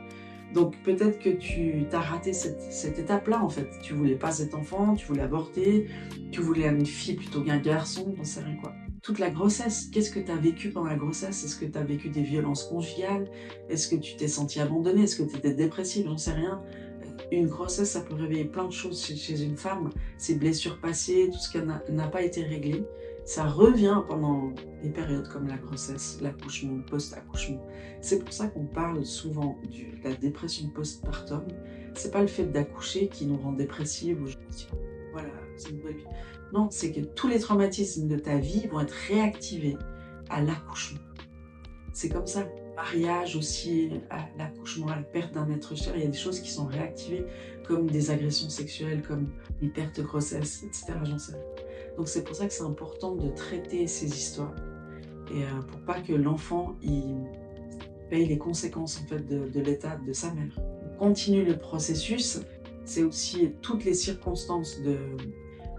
Donc 0.53 0.75
peut-être 0.83 1.19
que 1.19 1.29
tu 1.29 1.85
as 1.91 1.99
raté 1.99 2.31
cette, 2.33 2.99
étape-là 2.99 3.43
en 3.43 3.49
fait. 3.49 3.67
Tu 3.81 3.93
voulais 3.93 4.15
pas 4.15 4.31
cet 4.31 4.53
enfant, 4.53 4.95
tu 4.95 5.07
voulais 5.07 5.21
avorter, 5.21 5.87
tu 6.31 6.41
voulais 6.41 6.67
une 6.67 6.85
fille 6.85 7.15
plutôt 7.15 7.41
qu'un 7.41 7.57
garçon, 7.57 8.13
on 8.19 8.23
sait 8.23 8.41
rien 8.41 8.55
quoi. 8.55 8.73
Toute 9.01 9.19
la 9.19 9.29
grossesse, 9.29 9.89
qu'est-ce 9.91 10.11
que 10.11 10.19
tu 10.19 10.31
as 10.31 10.37
vécu 10.37 10.69
pendant 10.69 10.87
la 10.87 10.95
grossesse? 10.95 11.43
Est-ce 11.43 11.57
que 11.57 11.65
tu 11.65 11.77
as 11.77 11.83
vécu 11.83 12.09
des 12.09 12.21
violences 12.21 12.63
conjugales? 12.63 13.29
Est-ce 13.69 13.89
que 13.89 13.95
tu 13.97 14.15
t'es 14.15 14.29
senti 14.29 14.61
abandonné 14.61 15.03
Est-ce 15.03 15.17
que 15.17 15.29
tu 15.29 15.35
étais 15.37 15.53
dépressive? 15.53 16.05
J'en 16.05 16.17
sais 16.17 16.31
rien. 16.31 16.61
Une 17.31 17.47
grossesse, 17.47 17.91
ça 17.91 18.01
peut 18.01 18.13
réveiller 18.13 18.45
plein 18.45 18.65
de 18.65 18.71
choses 18.71 19.03
chez, 19.03 19.17
chez 19.17 19.43
une 19.43 19.57
femme. 19.57 19.89
Ses 20.17 20.35
blessures 20.35 20.79
passées, 20.79 21.29
tout 21.33 21.37
ce 21.37 21.51
qui 21.51 21.57
n'a 21.91 22.07
pas 22.07 22.21
été 22.21 22.43
réglé 22.43 22.85
ça 23.25 23.45
revient 23.45 24.01
pendant 24.07 24.53
des 24.81 24.89
périodes 24.89 25.27
comme 25.29 25.47
la 25.47 25.57
grossesse, 25.57 26.19
l'accouchement, 26.21 26.75
le 26.75 26.83
post-accouchement. 26.83 27.65
C'est 28.01 28.19
pour 28.19 28.33
ça 28.33 28.47
qu'on 28.47 28.65
parle 28.65 29.05
souvent 29.05 29.57
de 29.63 30.07
la 30.07 30.15
dépression 30.15 30.67
postpartum. 30.69 31.43
C'est 31.95 32.11
pas 32.11 32.21
le 32.21 32.27
fait 32.27 32.45
d'accoucher 32.45 33.07
qui 33.07 33.25
nous 33.25 33.37
rend 33.37 33.53
dépressifs 33.53 34.17
ou 34.19 34.25
voilà, 35.13 35.29
c'est 35.55 35.69
une 35.69 35.79
vraie 35.79 35.93
vie. 35.93 36.05
Non, 36.53 36.67
c'est 36.69 36.91
que 36.91 37.01
tous 37.01 37.27
les 37.27 37.39
traumatismes 37.39 38.07
de 38.07 38.17
ta 38.17 38.37
vie 38.37 38.67
vont 38.67 38.81
être 38.81 38.95
réactivés 39.07 39.77
à 40.29 40.41
l'accouchement. 40.41 40.99
C'est 41.93 42.09
comme 42.09 42.27
ça. 42.27 42.45
Mariage 42.75 43.35
aussi, 43.35 43.91
à 44.09 44.25
l'accouchement, 44.35 44.87
à 44.87 44.95
la 44.95 45.03
perte 45.03 45.35
d'un 45.35 45.47
être 45.51 45.75
cher, 45.75 45.95
il 45.95 46.01
y 46.01 46.05
a 46.05 46.09
des 46.09 46.17
choses 46.17 46.39
qui 46.39 46.49
sont 46.49 46.65
réactivées 46.65 47.23
comme 47.67 47.87
des 47.87 48.09
agressions 48.09 48.49
sexuelles, 48.49 49.03
comme 49.07 49.29
les 49.61 49.69
pertes 49.69 49.99
de 49.99 50.03
grossesse, 50.03 50.63
etc. 50.63 50.93
J'en 51.03 51.19
sais. 51.19 51.33
Donc 51.97 52.07
c'est 52.07 52.23
pour 52.23 52.35
ça 52.35 52.47
que 52.47 52.53
c'est 52.53 52.63
important 52.63 53.15
de 53.15 53.29
traiter 53.29 53.87
ces 53.87 54.07
histoires 54.07 54.55
et 55.31 55.43
euh, 55.43 55.61
pour 55.67 55.79
pas 55.81 56.01
que 56.01 56.13
l'enfant 56.13 56.75
il 56.81 57.15
paye 58.09 58.25
les 58.25 58.37
conséquences 58.37 58.99
en 59.01 59.07
fait 59.07 59.25
de, 59.25 59.47
de 59.47 59.59
l'état 59.59 59.97
de 59.97 60.13
sa 60.13 60.33
mère. 60.33 60.59
On 60.95 60.97
continue 60.97 61.43
le 61.43 61.57
processus, 61.57 62.41
c'est 62.85 63.03
aussi 63.03 63.51
toutes 63.61 63.85
les 63.85 63.93
circonstances 63.93 64.81
de, 64.81 64.97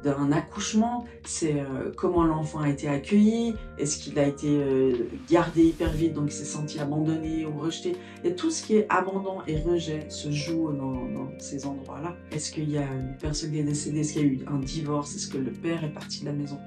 d'un 0.04 0.32
accouchement, 0.32 1.06
c'est 1.24 1.54
euh, 1.54 1.90
comment 1.96 2.24
l'enfant 2.24 2.60
a 2.60 2.68
été 2.68 2.88
accueilli, 2.88 3.54
est-ce 3.78 3.98
qu'il 3.98 4.18
a 4.18 4.26
été 4.26 4.48
euh, 4.48 5.08
gardé 5.30 5.64
hyper 5.64 5.90
vite, 5.90 6.12
donc 6.12 6.30
s'est 6.30 6.44
senti 6.44 6.78
abandonné 6.78 7.46
ou 7.46 7.58
rejeté. 7.58 7.96
Et 8.22 8.34
tout 8.34 8.50
ce 8.50 8.62
qui 8.62 8.76
est 8.76 8.86
abandon 8.90 9.38
et 9.46 9.58
rejet 9.58 10.06
se 10.10 10.30
joue 10.30 10.72
dans, 10.72 10.94
ces 11.38 11.66
endroits-là. 11.66 12.14
Est-ce 12.30 12.52
qu'il 12.52 12.70
y 12.70 12.78
a 12.78 12.82
une 12.82 13.16
personne 13.18 13.50
qui 13.50 13.58
est 13.58 13.64
décédée, 13.64 14.00
est-ce 14.00 14.12
qu'il 14.12 14.22
y 14.22 14.24
a 14.24 14.28
eu 14.28 14.38
un 14.46 14.58
divorce, 14.58 15.14
est-ce 15.16 15.28
que 15.28 15.38
le 15.38 15.50
père 15.50 15.82
est 15.82 15.92
parti 15.92 16.20
de 16.20 16.26
la 16.26 16.32
maison? 16.32 16.58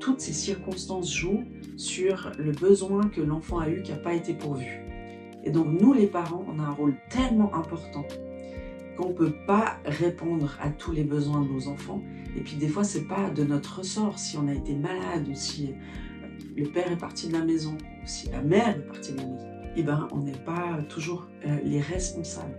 Toutes 0.00 0.20
ces 0.20 0.32
circonstances 0.32 1.12
jouent 1.12 1.44
sur 1.76 2.32
le 2.38 2.52
besoin 2.52 3.08
que 3.08 3.20
l'enfant 3.20 3.60
a 3.60 3.68
eu 3.68 3.82
qui 3.82 3.92
n'a 3.92 3.98
pas 3.98 4.14
été 4.14 4.34
pourvu. 4.34 4.80
Et 5.44 5.50
donc 5.50 5.68
nous 5.80 5.92
les 5.92 6.06
parents, 6.06 6.44
on 6.48 6.58
a 6.58 6.64
un 6.64 6.72
rôle 6.72 6.94
tellement 7.08 7.54
important 7.54 8.04
qu'on 8.96 9.10
ne 9.10 9.14
peut 9.14 9.34
pas 9.46 9.78
répondre 9.84 10.56
à 10.60 10.70
tous 10.70 10.92
les 10.92 11.04
besoins 11.04 11.42
de 11.42 11.48
nos 11.48 11.68
enfants. 11.68 12.02
Et 12.36 12.40
puis 12.40 12.56
des 12.56 12.68
fois, 12.68 12.84
c'est 12.84 13.04
pas 13.04 13.30
de 13.30 13.44
notre 13.44 13.78
ressort. 13.78 14.18
Si 14.18 14.36
on 14.36 14.48
a 14.48 14.54
été 14.54 14.74
malade 14.74 15.28
ou 15.28 15.34
si 15.34 15.72
euh, 15.72 16.26
le 16.56 16.64
père 16.68 16.90
est 16.90 16.98
parti 16.98 17.28
de 17.28 17.32
la 17.32 17.44
maison 17.44 17.72
ou 17.72 18.06
si 18.06 18.30
la 18.30 18.42
mère 18.42 18.76
est 18.76 18.86
partie 18.86 19.12
de 19.12 19.18
la 19.18 19.26
maison, 19.26 19.48
eh 19.76 19.82
ben, 19.82 20.08
on 20.12 20.18
n'est 20.18 20.32
pas 20.32 20.78
toujours 20.88 21.28
euh, 21.46 21.58
les 21.64 21.80
responsables. 21.80 22.56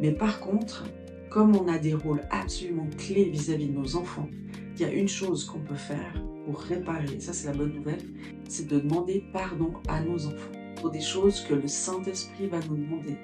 Mais 0.00 0.12
par 0.12 0.40
contre, 0.40 0.84
comme 1.30 1.56
on 1.56 1.68
a 1.68 1.78
des 1.78 1.94
rôles 1.94 2.22
absolument 2.30 2.88
clés 2.98 3.24
vis-à-vis 3.24 3.68
de 3.68 3.72
nos 3.72 3.96
enfants, 3.96 4.28
il 4.74 4.82
y 4.82 4.84
a 4.84 4.92
une 4.92 5.08
chose 5.08 5.44
qu'on 5.44 5.60
peut 5.60 5.74
faire 5.74 6.12
pour 6.44 6.60
réparer, 6.60 7.20
ça 7.20 7.32
c'est 7.32 7.46
la 7.46 7.54
bonne 7.54 7.72
nouvelle, 7.72 8.02
c'est 8.48 8.66
de 8.66 8.80
demander 8.80 9.24
pardon 9.32 9.72
à 9.88 10.00
nos 10.00 10.26
enfants 10.26 10.52
pour 10.76 10.90
des 10.90 11.00
choses 11.00 11.40
que 11.42 11.54
le 11.54 11.68
Saint-Esprit 11.68 12.48
va 12.48 12.58
nous 12.68 12.76
demander 12.76 13.16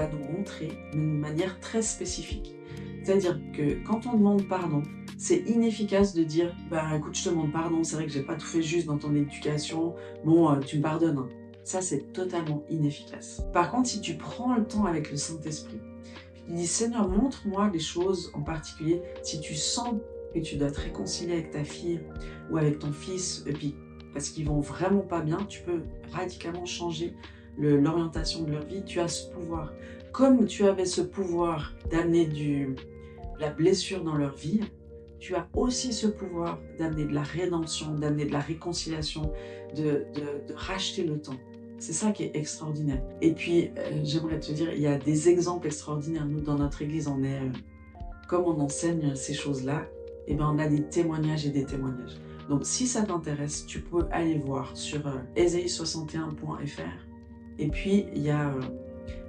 va 0.00 0.08
nous 0.08 0.36
montrer 0.36 0.72
d'une 0.92 1.18
manière 1.18 1.60
très 1.60 1.82
spécifique. 1.82 2.54
C'est-à-dire 3.02 3.40
que 3.54 3.82
quand 3.84 4.06
on 4.06 4.16
demande 4.16 4.48
pardon, 4.48 4.82
c'est 5.20 5.38
inefficace 5.46 6.14
de 6.14 6.22
dire 6.22 6.56
bah 6.70 6.96
écoute 6.96 7.14
je 7.14 7.24
te 7.24 7.28
demande 7.28 7.52
pardon 7.52 7.84
c'est 7.84 7.94
vrai 7.96 8.06
que 8.06 8.12
j'ai 8.12 8.22
pas 8.22 8.36
tout 8.36 8.46
fait 8.46 8.62
juste 8.62 8.86
dans 8.86 8.96
ton 8.96 9.14
éducation 9.14 9.94
bon 10.24 10.50
euh, 10.50 10.60
tu 10.60 10.78
me 10.78 10.82
pardonnes 10.82 11.18
hein. 11.18 11.28
ça 11.62 11.82
c'est 11.82 12.10
totalement 12.14 12.62
inefficace 12.70 13.42
par 13.52 13.70
contre 13.70 13.90
si 13.90 14.00
tu 14.00 14.14
prends 14.14 14.54
le 14.56 14.64
temps 14.64 14.86
avec 14.86 15.10
le 15.10 15.18
Saint 15.18 15.38
Esprit 15.44 15.78
tu 16.46 16.54
dis 16.54 16.66
Seigneur 16.66 17.06
montre-moi 17.06 17.70
les 17.70 17.80
choses 17.80 18.30
en 18.32 18.40
particulier 18.40 19.02
si 19.22 19.42
tu 19.42 19.54
sens 19.54 19.94
que 20.34 20.38
tu 20.40 20.56
dois 20.56 20.70
te 20.70 20.80
réconcilier 20.80 21.34
avec 21.34 21.50
ta 21.50 21.64
fille 21.64 22.00
ou 22.50 22.56
avec 22.56 22.78
ton 22.78 22.90
fils 22.90 23.44
et 23.46 23.52
puis 23.52 23.74
parce 24.14 24.30
qu'ils 24.30 24.46
vont 24.46 24.60
vraiment 24.60 25.02
pas 25.02 25.20
bien 25.20 25.36
tu 25.50 25.60
peux 25.60 25.82
radicalement 26.12 26.64
changer 26.64 27.12
l'orientation 27.58 28.42
de 28.44 28.52
leur 28.52 28.64
vie, 28.64 28.82
tu 28.84 29.00
as 29.00 29.08
ce 29.08 29.30
pouvoir. 29.30 29.72
Comme 30.12 30.46
tu 30.46 30.64
avais 30.64 30.84
ce 30.84 31.00
pouvoir 31.00 31.74
d'amener 31.90 32.26
du, 32.26 32.74
la 33.38 33.50
blessure 33.50 34.02
dans 34.02 34.16
leur 34.16 34.34
vie, 34.34 34.60
tu 35.18 35.34
as 35.34 35.46
aussi 35.54 35.92
ce 35.92 36.06
pouvoir 36.06 36.58
d'amener 36.78 37.04
de 37.04 37.12
la 37.12 37.22
rédemption, 37.22 37.94
d'amener 37.94 38.24
de 38.24 38.32
la 38.32 38.40
réconciliation, 38.40 39.32
de, 39.76 40.06
de, 40.14 40.54
racheter 40.54 41.04
le 41.04 41.20
temps. 41.20 41.36
C'est 41.78 41.92
ça 41.92 42.10
qui 42.10 42.24
est 42.24 42.36
extraordinaire. 42.36 43.02
Et 43.20 43.32
puis, 43.32 43.70
euh, 43.78 44.00
j'aimerais 44.02 44.40
te 44.40 44.52
dire, 44.52 44.72
il 44.72 44.80
y 44.80 44.86
a 44.86 44.98
des 44.98 45.28
exemples 45.28 45.66
extraordinaires. 45.66 46.26
Nous, 46.26 46.40
dans 46.40 46.56
notre 46.56 46.82
église, 46.82 47.08
on 47.08 47.22
est, 47.22 47.40
euh, 47.40 47.52
comme 48.28 48.44
on 48.44 48.58
enseigne 48.60 49.14
ces 49.14 49.34
choses-là, 49.34 49.86
eh 50.26 50.34
ben, 50.34 50.50
on 50.52 50.58
a 50.58 50.68
des 50.68 50.82
témoignages 50.82 51.46
et 51.46 51.50
des 51.50 51.64
témoignages. 51.64 52.18
Donc 52.48 52.66
si 52.66 52.86
ça 52.88 53.02
t'intéresse, 53.02 53.64
tu 53.64 53.80
peux 53.80 54.06
aller 54.10 54.38
voir 54.38 54.76
sur 54.76 55.06
euh, 55.06 55.12
61fr 55.36 57.09
Et 57.60 57.68
puis, 57.68 58.06
il 58.14 58.22
y 58.22 58.30
a 58.30 58.48
euh, 58.48 58.60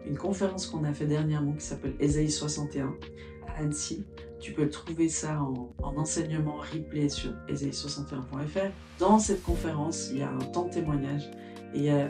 une 0.07 0.17
conférence 0.17 0.65
qu'on 0.65 0.85
a 0.85 0.93
fait 0.93 1.05
dernièrement 1.05 1.51
qui 1.51 1.65
s'appelle 1.65 1.93
Esaïe 1.99 2.31
61 2.31 2.95
à 3.47 3.59
Annecy. 3.59 4.05
Tu 4.39 4.53
peux 4.53 4.69
trouver 4.69 5.09
ça 5.09 5.39
en, 5.43 5.97
enseignement 5.97 6.55
replay 6.73 7.09
sur 7.09 7.31
esaïe61.fr. 7.49 8.71
Dans 8.97 9.19
cette 9.19 9.43
conférence, 9.43 10.09
il 10.11 10.19
y 10.19 10.21
a 10.23 10.31
un 10.31 10.39
temps 10.39 10.65
de 10.65 10.71
témoignage 10.73 11.29
et 11.73 11.77
il 11.77 11.83
y 11.83 11.89
a 11.89 12.05
euh, 12.05 12.09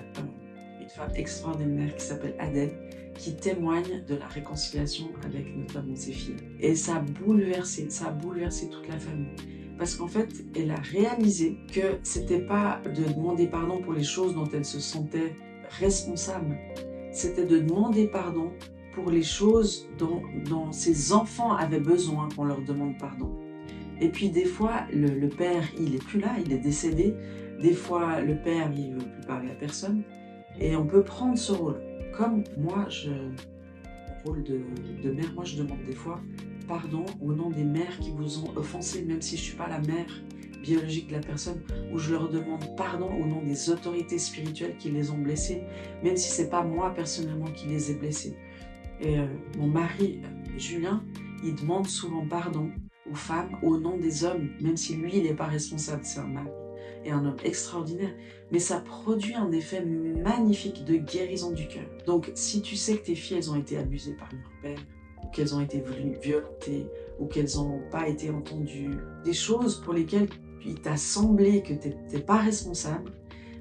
une 0.79 0.89
femme 0.89 1.11
extraordinaire 1.15 1.93
qui 1.95 2.05
s'appelle 2.05 2.35
Adèle 2.39 2.71
qui 3.17 3.35
témoigne 3.35 4.03
de 4.07 4.15
la 4.15 4.27
réconciliation 4.27 5.09
avec 5.25 5.55
notamment 5.55 5.95
ses 5.95 6.13
filles. 6.13 6.37
Et 6.59 6.75
ça 6.75 6.97
a 6.97 6.99
bouleversé, 6.99 7.89
ça 7.89 8.07
a 8.07 8.11
bouleversé 8.11 8.69
toute 8.69 8.87
la 8.87 8.97
famille. 8.97 9.35
Parce 9.77 9.95
qu'en 9.95 10.07
fait, 10.07 10.29
elle 10.55 10.71
a 10.71 10.79
réalisé 10.79 11.57
que 11.73 11.99
c'était 12.03 12.41
pas 12.41 12.79
de 12.85 13.11
demander 13.11 13.47
pardon 13.47 13.81
pour 13.81 13.93
les 13.93 14.03
choses 14.03 14.33
dont 14.35 14.47
elle 14.53 14.65
se 14.65 14.79
sentait 14.79 15.35
responsable. 15.79 16.57
C'était 17.11 17.45
de 17.45 17.59
demander 17.59 18.07
pardon 18.07 18.51
pour 18.93 19.09
les 19.09 19.23
choses 19.23 19.87
dont, 19.97 20.21
ses 20.71 21.13
enfants 21.13 21.53
avaient 21.53 21.79
besoin 21.79 22.27
qu'on 22.35 22.45
leur 22.45 22.61
demande 22.61 22.97
pardon. 22.97 23.31
Et 23.99 24.09
puis 24.09 24.29
des 24.29 24.45
fois, 24.45 24.85
le, 24.93 25.27
père, 25.27 25.63
il 25.79 25.95
est 25.95 26.03
plus 26.03 26.19
là, 26.19 26.35
il 26.43 26.51
est 26.51 26.59
décédé. 26.59 27.15
Des 27.61 27.73
fois, 27.73 28.21
le 28.21 28.35
père, 28.35 28.71
il 28.75 28.93
veut 28.93 28.99
plus 28.99 29.27
parler 29.27 29.51
à 29.51 29.55
personne. 29.55 30.03
Et 30.59 30.75
on 30.75 30.85
peut 30.85 31.03
prendre 31.03 31.37
ce 31.37 31.51
rôle. 31.51 31.81
Comme 32.17 32.43
moi, 32.57 32.87
je, 32.89 33.11
rôle 34.25 34.43
de, 34.43 34.61
de 35.03 35.11
mère, 35.11 35.31
moi 35.33 35.43
je 35.43 35.57
demande 35.57 35.83
des 35.85 35.95
fois 35.95 36.19
pardon 36.67 37.05
au 37.21 37.33
nom 37.33 37.49
des 37.49 37.63
mères 37.63 37.97
qui 37.99 38.11
vous 38.11 38.39
ont 38.39 38.55
offensé, 38.55 39.03
même 39.03 39.21
si 39.21 39.35
je 39.35 39.41
ne 39.41 39.45
suis 39.45 39.57
pas 39.57 39.67
la 39.67 39.79
mère 39.79 40.23
biologique 40.61 41.07
de 41.07 41.13
la 41.13 41.19
personne, 41.19 41.61
ou 41.91 41.97
je 41.97 42.11
leur 42.11 42.29
demande 42.29 42.75
pardon 42.75 43.09
au 43.13 43.25
nom 43.25 43.41
des 43.41 43.69
autorités 43.69 44.19
spirituelles 44.19 44.77
qui 44.77 44.89
les 44.91 45.11
ont 45.11 45.17
blessés, 45.17 45.63
même 46.03 46.17
si 46.17 46.29
c'est 46.29 46.49
pas 46.49 46.63
moi 46.63 46.93
personnellement 46.93 47.51
qui 47.51 47.67
les 47.67 47.91
ai 47.91 47.95
blessés. 47.95 48.35
Et 48.99 49.17
euh, 49.17 49.25
mon 49.57 49.67
mari, 49.67 50.21
Julien, 50.57 51.03
il 51.43 51.55
demande 51.55 51.87
souvent 51.87 52.25
pardon 52.27 52.69
aux 53.09 53.15
femmes 53.15 53.57
au 53.63 53.77
nom 53.77 53.97
des 53.97 54.23
hommes, 54.23 54.49
même 54.61 54.77
si 54.77 54.95
lui, 54.95 55.17
il 55.17 55.23
n'est 55.23 55.33
pas 55.33 55.47
responsable, 55.47 56.01
c'est 56.03 56.19
un 56.19 56.27
mari 56.27 56.49
et 57.03 57.11
un 57.11 57.25
homme 57.25 57.37
extraordinaire, 57.43 58.13
mais 58.51 58.59
ça 58.59 58.79
produit 58.79 59.33
un 59.33 59.51
effet 59.51 59.83
magnifique 59.83 60.85
de 60.85 60.97
guérison 60.97 61.51
du 61.51 61.67
cœur. 61.67 61.85
Donc, 62.05 62.31
si 62.35 62.61
tu 62.61 62.75
sais 62.75 62.97
que 62.97 63.05
tes 63.05 63.15
filles, 63.15 63.37
elles 63.37 63.51
ont 63.51 63.55
été 63.55 63.77
abusées 63.77 64.13
par 64.13 64.29
leur 64.31 64.51
père, 64.61 64.85
ou 65.23 65.27
qu'elles 65.27 65.55
ont 65.55 65.61
été 65.61 65.83
violentées, 66.21 66.87
ou 67.19 67.25
qu'elles 67.25 67.55
n'ont 67.55 67.81
pas 67.89 68.07
été 68.07 68.29
entendues, 68.29 68.97
des 69.23 69.33
choses 69.33 69.81
pour 69.81 69.93
lesquelles 69.93 70.29
il 70.65 70.79
t'a 70.79 70.97
semblé 70.97 71.63
que 71.63 71.73
tu 71.73 71.89
n'es 72.11 72.21
pas 72.21 72.37
responsable, 72.37 73.11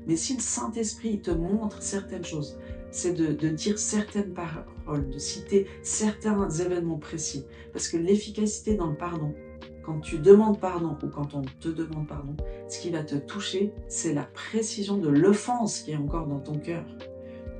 mais 0.06 0.16
si 0.16 0.34
le 0.34 0.40
Saint-Esprit 0.40 1.20
te 1.20 1.30
montre 1.30 1.82
certaines 1.82 2.24
choses, 2.24 2.58
c'est 2.90 3.14
de, 3.14 3.48
dire 3.48 3.78
certaines 3.78 4.34
paroles, 4.34 5.08
de 5.10 5.18
citer 5.18 5.66
certains 5.82 6.48
événements 6.50 6.98
précis. 6.98 7.44
Parce 7.72 7.88
que 7.88 7.96
l'efficacité 7.96 8.74
dans 8.74 8.88
le 8.88 8.96
pardon, 8.96 9.32
quand 9.84 10.00
tu 10.00 10.18
demandes 10.18 10.60
pardon 10.60 10.96
ou 11.02 11.08
quand 11.08 11.34
on 11.34 11.42
te 11.42 11.68
demande 11.68 12.08
pardon, 12.08 12.36
ce 12.68 12.80
qui 12.80 12.90
va 12.90 13.02
te 13.02 13.14
toucher, 13.14 13.72
c'est 13.88 14.14
la 14.14 14.24
précision 14.24 14.98
de 14.98 15.08
l'offense 15.08 15.80
qui 15.80 15.92
est 15.92 15.96
encore 15.96 16.26
dans 16.26 16.40
ton 16.40 16.58
cœur. 16.58 16.84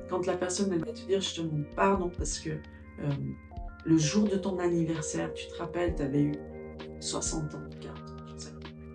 Quand 0.09 0.25
la 0.25 0.35
personne 0.35 0.69
va 0.77 0.91
te 0.91 1.07
dire 1.07 1.21
je 1.21 1.35
te 1.35 1.41
demande 1.41 1.65
pardon 1.75 2.11
parce 2.17 2.39
que 2.39 2.49
euh, 2.49 3.09
le 3.85 3.97
jour 3.97 4.27
de 4.27 4.35
ton 4.35 4.59
anniversaire, 4.59 5.33
tu 5.33 5.47
te 5.47 5.55
rappelles, 5.55 5.95
tu 5.95 6.03
avais 6.03 6.21
eu 6.21 6.35
60 6.99 7.55
ans, 7.55 7.59
40 7.81 7.97
ans, 7.97 8.00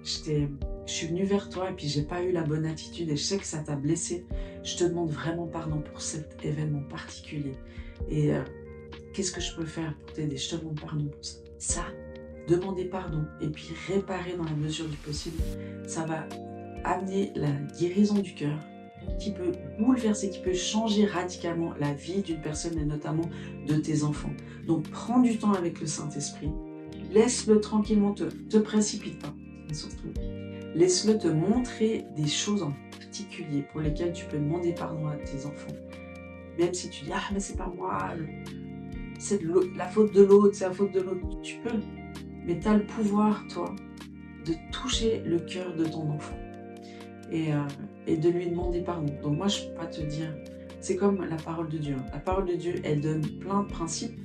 je 0.06 0.92
suis 0.92 1.08
venue 1.08 1.24
vers 1.24 1.48
toi 1.50 1.70
et 1.70 1.74
puis 1.74 1.88
j'ai 1.88 2.02
pas 2.02 2.22
eu 2.22 2.30
la 2.30 2.42
bonne 2.42 2.64
attitude 2.64 3.10
et 3.10 3.16
je 3.16 3.22
sais 3.22 3.38
que 3.38 3.46
ça 3.46 3.58
t'a 3.58 3.74
blessé. 3.74 4.24
Je 4.62 4.76
te 4.76 4.84
demande 4.84 5.10
vraiment 5.10 5.46
pardon 5.46 5.80
pour 5.80 6.00
cet 6.00 6.44
événement 6.44 6.82
particulier. 6.82 7.54
Et 8.08 8.32
euh, 8.32 8.42
qu'est-ce 9.12 9.32
que 9.32 9.40
je 9.40 9.54
peux 9.56 9.64
faire 9.64 9.96
pour 9.98 10.12
t'aider? 10.12 10.36
Je 10.36 10.50
te 10.50 10.56
demande 10.56 10.80
pardon 10.80 11.06
pour 11.06 11.24
ça. 11.24 11.38
Ça, 11.58 11.84
demander 12.48 12.84
pardon 12.84 13.24
et 13.40 13.48
puis 13.48 13.70
réparer 13.88 14.36
dans 14.36 14.44
la 14.44 14.54
mesure 14.54 14.86
du 14.88 14.96
possible, 14.98 15.42
ça 15.86 16.04
va 16.04 16.26
amener 16.84 17.32
la 17.34 17.50
guérison 17.78 18.18
du 18.18 18.34
cœur 18.34 18.58
qui 19.18 19.32
peut 19.32 19.52
bouleverser, 19.78 20.30
qui 20.30 20.40
peut 20.40 20.54
changer 20.54 21.06
radicalement 21.06 21.72
la 21.80 21.92
vie 21.94 22.22
d'une 22.22 22.40
personne 22.40 22.78
et 22.78 22.84
notamment 22.84 23.28
de 23.66 23.74
tes 23.76 24.04
enfants. 24.04 24.32
Donc 24.66 24.88
prends 24.90 25.20
du 25.20 25.38
temps 25.38 25.52
avec 25.52 25.80
le 25.80 25.86
Saint-Esprit, 25.86 26.50
laisse-le 27.10 27.60
tranquillement, 27.60 28.12
te, 28.12 28.24
te 28.24 28.58
précipite 28.58 29.20
pas, 29.20 29.34
surtout 29.74 30.12
Laisse-le 30.74 31.16
te 31.16 31.28
montrer 31.28 32.04
des 32.14 32.26
choses 32.26 32.62
en 32.62 32.72
particulier 32.90 33.62
pour 33.62 33.80
lesquelles 33.80 34.12
tu 34.12 34.26
peux 34.26 34.36
demander 34.36 34.72
pardon 34.72 35.08
à 35.08 35.16
tes 35.16 35.46
enfants. 35.46 35.72
Même 36.58 36.74
si 36.74 36.90
tu 36.90 37.04
dis 37.04 37.10
Ah, 37.14 37.22
mais 37.32 37.40
c'est 37.40 37.56
pas 37.56 37.72
moi, 37.74 38.10
c'est 39.18 39.40
la 39.74 39.86
faute 39.86 40.12
de 40.12 40.22
l'autre, 40.22 40.54
c'est 40.54 40.66
la 40.66 40.72
faute 40.72 40.92
de 40.92 41.00
l'autre. 41.00 41.40
Tu 41.42 41.56
peux, 41.56 41.78
mais 42.44 42.58
tu 42.58 42.68
as 42.68 42.76
le 42.76 42.84
pouvoir, 42.84 43.42
toi, 43.48 43.74
de 44.44 44.52
toucher 44.70 45.22
le 45.24 45.38
cœur 45.38 45.74
de 45.74 45.84
ton 45.86 46.10
enfant 46.10 46.36
et, 47.30 47.54
euh, 47.54 47.58
et 48.06 48.16
de 48.16 48.28
lui 48.28 48.46
demander 48.48 48.82
pardon. 48.82 49.12
Donc, 49.22 49.38
moi, 49.38 49.48
je 49.48 49.62
ne 49.62 49.68
peux 49.68 49.74
pas 49.76 49.86
te 49.86 50.02
dire, 50.02 50.34
c'est 50.80 50.96
comme 50.96 51.24
la 51.24 51.36
parole 51.36 51.68
de 51.68 51.78
Dieu. 51.78 51.96
La 52.12 52.18
parole 52.18 52.46
de 52.46 52.54
Dieu, 52.54 52.74
elle 52.84 53.00
donne 53.00 53.22
plein 53.40 53.62
de 53.62 53.68
principes, 53.68 54.18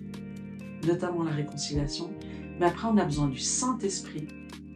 notamment 0.86 1.24
la 1.24 1.32
réconciliation. 1.32 2.12
Mais 2.60 2.66
après, 2.66 2.88
on 2.90 2.98
a 2.98 3.06
besoin 3.06 3.30
du 3.30 3.40
Saint-Esprit 3.40 4.28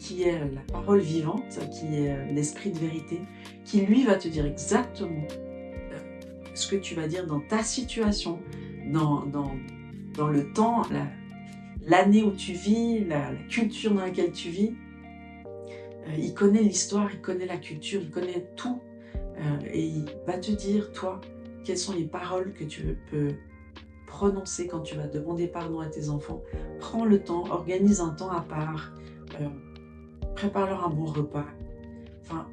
qui 0.06 0.22
est 0.22 0.40
la 0.40 0.62
parole 0.72 1.00
vivante, 1.00 1.60
qui 1.72 1.96
est 1.96 2.12
euh, 2.12 2.32
l'esprit 2.32 2.70
de 2.70 2.78
vérité, 2.78 3.22
qui 3.64 3.82
lui 3.82 4.04
va 4.04 4.16
te 4.16 4.28
dire 4.28 4.46
exactement 4.46 5.26
euh, 5.32 5.98
ce 6.54 6.68
que 6.68 6.76
tu 6.76 6.94
vas 6.94 7.08
dire 7.08 7.26
dans 7.26 7.40
ta 7.40 7.64
situation, 7.64 8.40
dans, 8.86 9.26
dans, 9.26 9.52
dans 10.14 10.28
le 10.28 10.54
temps, 10.54 10.84
l'année 11.88 12.22
où 12.22 12.32
tu 12.32 12.54
vis, 12.54 13.04
la, 13.04 13.32
culture 13.50 13.96
dans 13.96 14.02
laquelle 14.02 14.32
tu 14.32 14.50
vis. 14.50 14.76
Euh, 15.48 16.16
il 16.20 16.36
connaît 16.36 16.62
l'histoire, 16.62 17.10
il 17.12 17.22
connaît 17.22 17.48
la 17.48 17.58
culture, 17.58 18.00
il 18.04 18.12
connaît 18.12 18.46
tout. 18.56 18.80
et 19.74 19.84
il 19.84 20.06
va 20.28 20.38
te 20.38 20.52
dire, 20.52 20.92
toi, 20.92 21.20
quelles 21.64 21.80
sont 21.80 21.96
les 21.96 22.06
paroles 22.06 22.54
que 22.54 22.64
tu 22.64 22.96
peux 23.10 23.34
prononcer 24.06 24.68
quand 24.68 24.82
tu 24.82 24.96
vas 24.96 25.08
demander 25.08 25.48
pardon 25.48 25.80
à 25.80 25.88
tes 25.88 26.10
enfants. 26.10 26.44
Prends 26.80 27.06
le 27.06 27.24
temps, 27.24 27.46
organise 27.50 28.02
un 28.02 28.12
temps 28.12 28.30
à 28.30 28.42
part 28.42 28.94
prépare-leur 30.36 30.86
un 30.86 30.90
bon 30.90 31.06
repas. 31.06 31.46
Enfin, 32.22 32.48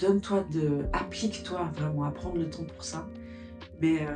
donne-toi 0.00 0.44
de, 0.52 0.84
applique-toi 0.92 1.70
vraiment 1.74 2.04
à 2.04 2.10
prendre 2.10 2.38
le 2.38 2.50
temps 2.50 2.64
pour 2.64 2.84
ça. 2.84 3.08
Mais 3.80 4.02
euh, 4.02 4.14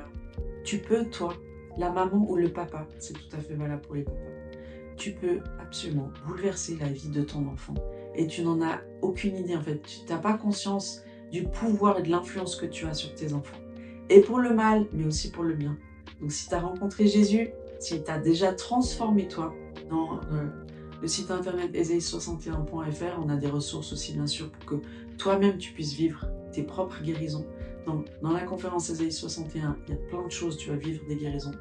tu 0.64 0.78
peux, 0.78 1.04
toi, 1.06 1.34
la 1.78 1.90
maman 1.90 2.26
ou 2.28 2.36
le 2.36 2.48
papa, 2.48 2.86
c'est 2.98 3.14
tout 3.14 3.36
à 3.36 3.38
fait 3.38 3.54
valable 3.54 3.82
pour 3.82 3.94
les 3.94 4.02
papas, 4.02 4.18
tu 4.96 5.12
peux 5.12 5.40
absolument 5.60 6.10
bouleverser 6.26 6.76
la 6.76 6.86
vie 6.86 7.08
de 7.08 7.22
ton 7.22 7.46
enfant. 7.48 7.74
Et 8.14 8.26
tu 8.26 8.42
n'en 8.42 8.60
as 8.62 8.80
aucune 9.00 9.36
idée 9.36 9.56
en 9.56 9.62
fait. 9.62 9.80
Tu 9.82 10.12
n'as 10.12 10.18
pas 10.18 10.34
conscience 10.34 11.02
du 11.30 11.44
pouvoir 11.44 11.98
et 11.98 12.02
de 12.02 12.10
l'influence 12.10 12.56
que 12.56 12.66
tu 12.66 12.86
as 12.86 12.94
sur 12.94 13.14
tes 13.14 13.32
enfants. 13.32 13.56
Et 14.10 14.20
pour 14.20 14.38
le 14.38 14.54
mal, 14.54 14.86
mais 14.92 15.06
aussi 15.06 15.30
pour 15.30 15.44
le 15.44 15.54
bien. 15.54 15.78
Donc 16.20 16.30
si 16.30 16.48
tu 16.48 16.54
as 16.54 16.60
rencontré 16.60 17.06
Jésus, 17.06 17.48
si 17.80 18.02
tu 18.02 18.10
as 18.10 18.18
déjà 18.18 18.52
transformé 18.52 19.26
toi 19.28 19.54
dans 19.88 20.16
euh, 20.32 20.46
le 21.02 21.08
site 21.08 21.32
internet 21.32 21.74
esaïe61.fr, 21.74 23.20
on 23.20 23.28
a 23.28 23.36
des 23.36 23.48
ressources 23.48 23.92
aussi 23.92 24.12
bien 24.12 24.28
sûr 24.28 24.50
pour 24.50 24.64
que 24.64 24.86
toi-même 25.18 25.58
tu 25.58 25.72
puisses 25.72 25.94
vivre 25.94 26.28
tes 26.52 26.62
propres 26.62 27.02
guérisons. 27.02 27.44
Donc 27.86 28.06
dans 28.22 28.32
la 28.32 28.42
conférence 28.42 28.88
Esaïe 28.88 29.10
61, 29.10 29.76
il 29.88 29.94
y 29.94 29.96
a 29.96 30.00
plein 30.00 30.24
de 30.24 30.30
choses, 30.30 30.56
tu 30.56 30.70
vas 30.70 30.76
vivre 30.76 31.04
des 31.08 31.16
guérisons, 31.16 31.54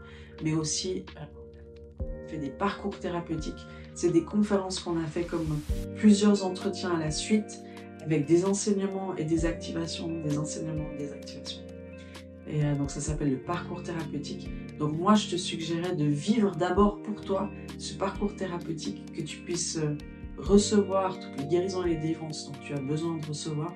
mais 0.44 0.54
aussi 0.54 1.06
euh, 1.20 2.04
on 2.26 2.30
fait 2.30 2.38
des 2.38 2.52
parcours 2.52 2.98
thérapeutiques. 3.00 3.66
C'est 3.96 4.12
des 4.12 4.24
conférences 4.24 4.80
qu'on 4.80 5.02
a 5.02 5.08
fait 5.08 5.24
comme 5.24 5.60
plusieurs 5.96 6.46
entretiens 6.46 6.96
à 6.96 7.00
la 7.00 7.10
suite 7.10 7.60
avec 8.04 8.26
des 8.28 8.46
enseignements 8.46 9.16
et 9.16 9.26
des 9.26 9.46
activations, 9.46 10.08
des 10.22 10.38
enseignements 10.38 10.90
et 10.94 10.98
des 11.00 11.12
activations. 11.12 11.64
Et 12.52 12.64
euh, 12.64 12.76
donc 12.76 12.92
ça 12.92 13.00
s'appelle 13.00 13.32
le 13.32 13.38
parcours 13.38 13.82
thérapeutique. 13.82 14.50
Donc 14.78 14.98
moi, 14.98 15.16
je 15.16 15.30
te 15.30 15.36
suggérais 15.36 15.96
de 15.96 16.06
vivre 16.06 16.56
d'abord 16.56 17.02
pour 17.02 17.22
toi 17.22 17.50
ce 17.78 17.94
parcours 17.94 18.36
thérapeutique, 18.36 19.14
que 19.14 19.22
tu 19.22 19.38
puisses 19.38 19.78
euh, 19.78 19.96
recevoir 20.38 21.18
toutes 21.20 21.40
les 21.40 21.46
guérisons 21.46 21.86
et 21.86 21.92
les 21.92 21.98
défenses 21.98 22.48
dont 22.52 22.58
tu 22.66 22.74
as 22.74 22.82
besoin 22.82 23.18
de 23.18 23.26
recevoir 23.26 23.74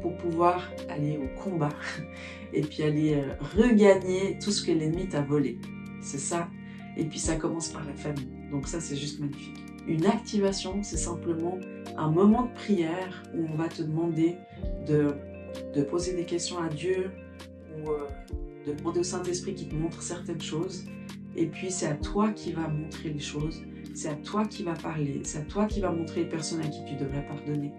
pour 0.00 0.16
pouvoir 0.16 0.70
aller 0.88 1.18
au 1.18 1.42
combat 1.42 1.72
et 2.52 2.60
puis 2.60 2.84
aller 2.84 3.14
euh, 3.14 3.34
regagner 3.56 4.38
tout 4.38 4.52
ce 4.52 4.64
que 4.64 4.70
l'ennemi 4.70 5.08
t'a 5.08 5.22
volé. 5.22 5.58
C'est 6.00 6.18
ça. 6.18 6.48
Et 6.96 7.04
puis 7.04 7.18
ça 7.18 7.36
commence 7.36 7.68
par 7.68 7.84
la 7.84 7.94
famille. 7.94 8.28
Donc 8.50 8.68
ça, 8.68 8.80
c'est 8.80 8.96
juste 8.96 9.18
magnifique. 9.18 9.56
Une 9.88 10.06
activation, 10.06 10.82
c'est 10.82 10.96
simplement 10.98 11.58
un 11.96 12.10
moment 12.10 12.42
de 12.42 12.54
prière 12.54 13.22
où 13.34 13.46
on 13.52 13.56
va 13.56 13.68
te 13.68 13.82
demander 13.82 14.36
de, 14.86 15.16
de 15.74 15.82
poser 15.82 16.14
des 16.14 16.24
questions 16.24 16.58
à 16.58 16.68
Dieu, 16.68 17.10
euh, 17.90 18.08
de 18.66 18.76
demander 18.76 19.00
au 19.00 19.04
Saint-Esprit 19.04 19.54
qui 19.54 19.68
te 19.68 19.74
montre 19.74 20.02
certaines 20.02 20.40
choses. 20.40 20.84
Et 21.36 21.46
puis 21.46 21.70
c'est 21.70 21.86
à 21.86 21.94
toi 21.94 22.30
qui 22.30 22.52
va 22.52 22.68
montrer 22.68 23.10
les 23.10 23.20
choses. 23.20 23.62
c'est 23.94 24.08
à 24.08 24.14
toi 24.14 24.44
qui 24.46 24.62
va 24.62 24.74
parler, 24.74 25.20
c'est 25.24 25.38
à 25.38 25.42
toi 25.42 25.66
qui 25.66 25.80
va 25.80 25.90
montrer 25.90 26.22
les 26.24 26.28
personnes 26.28 26.60
à 26.60 26.66
qui 26.66 26.84
tu 26.84 26.94
devrais 26.94 27.26
pardonner. 27.26 27.72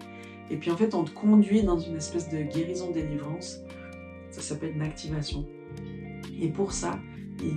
Et 0.50 0.56
puis 0.56 0.70
en 0.70 0.76
fait, 0.76 0.94
on 0.94 1.04
te 1.04 1.10
conduit 1.10 1.62
dans 1.62 1.78
une 1.78 1.96
espèce 1.96 2.28
de 2.28 2.42
guérison 2.42 2.90
délivrance. 2.90 3.60
Ça 4.30 4.42
s'appelle 4.42 4.74
une 4.74 4.82
activation. 4.82 5.46
Et 6.40 6.48
pour 6.48 6.72
ça, 6.72 6.98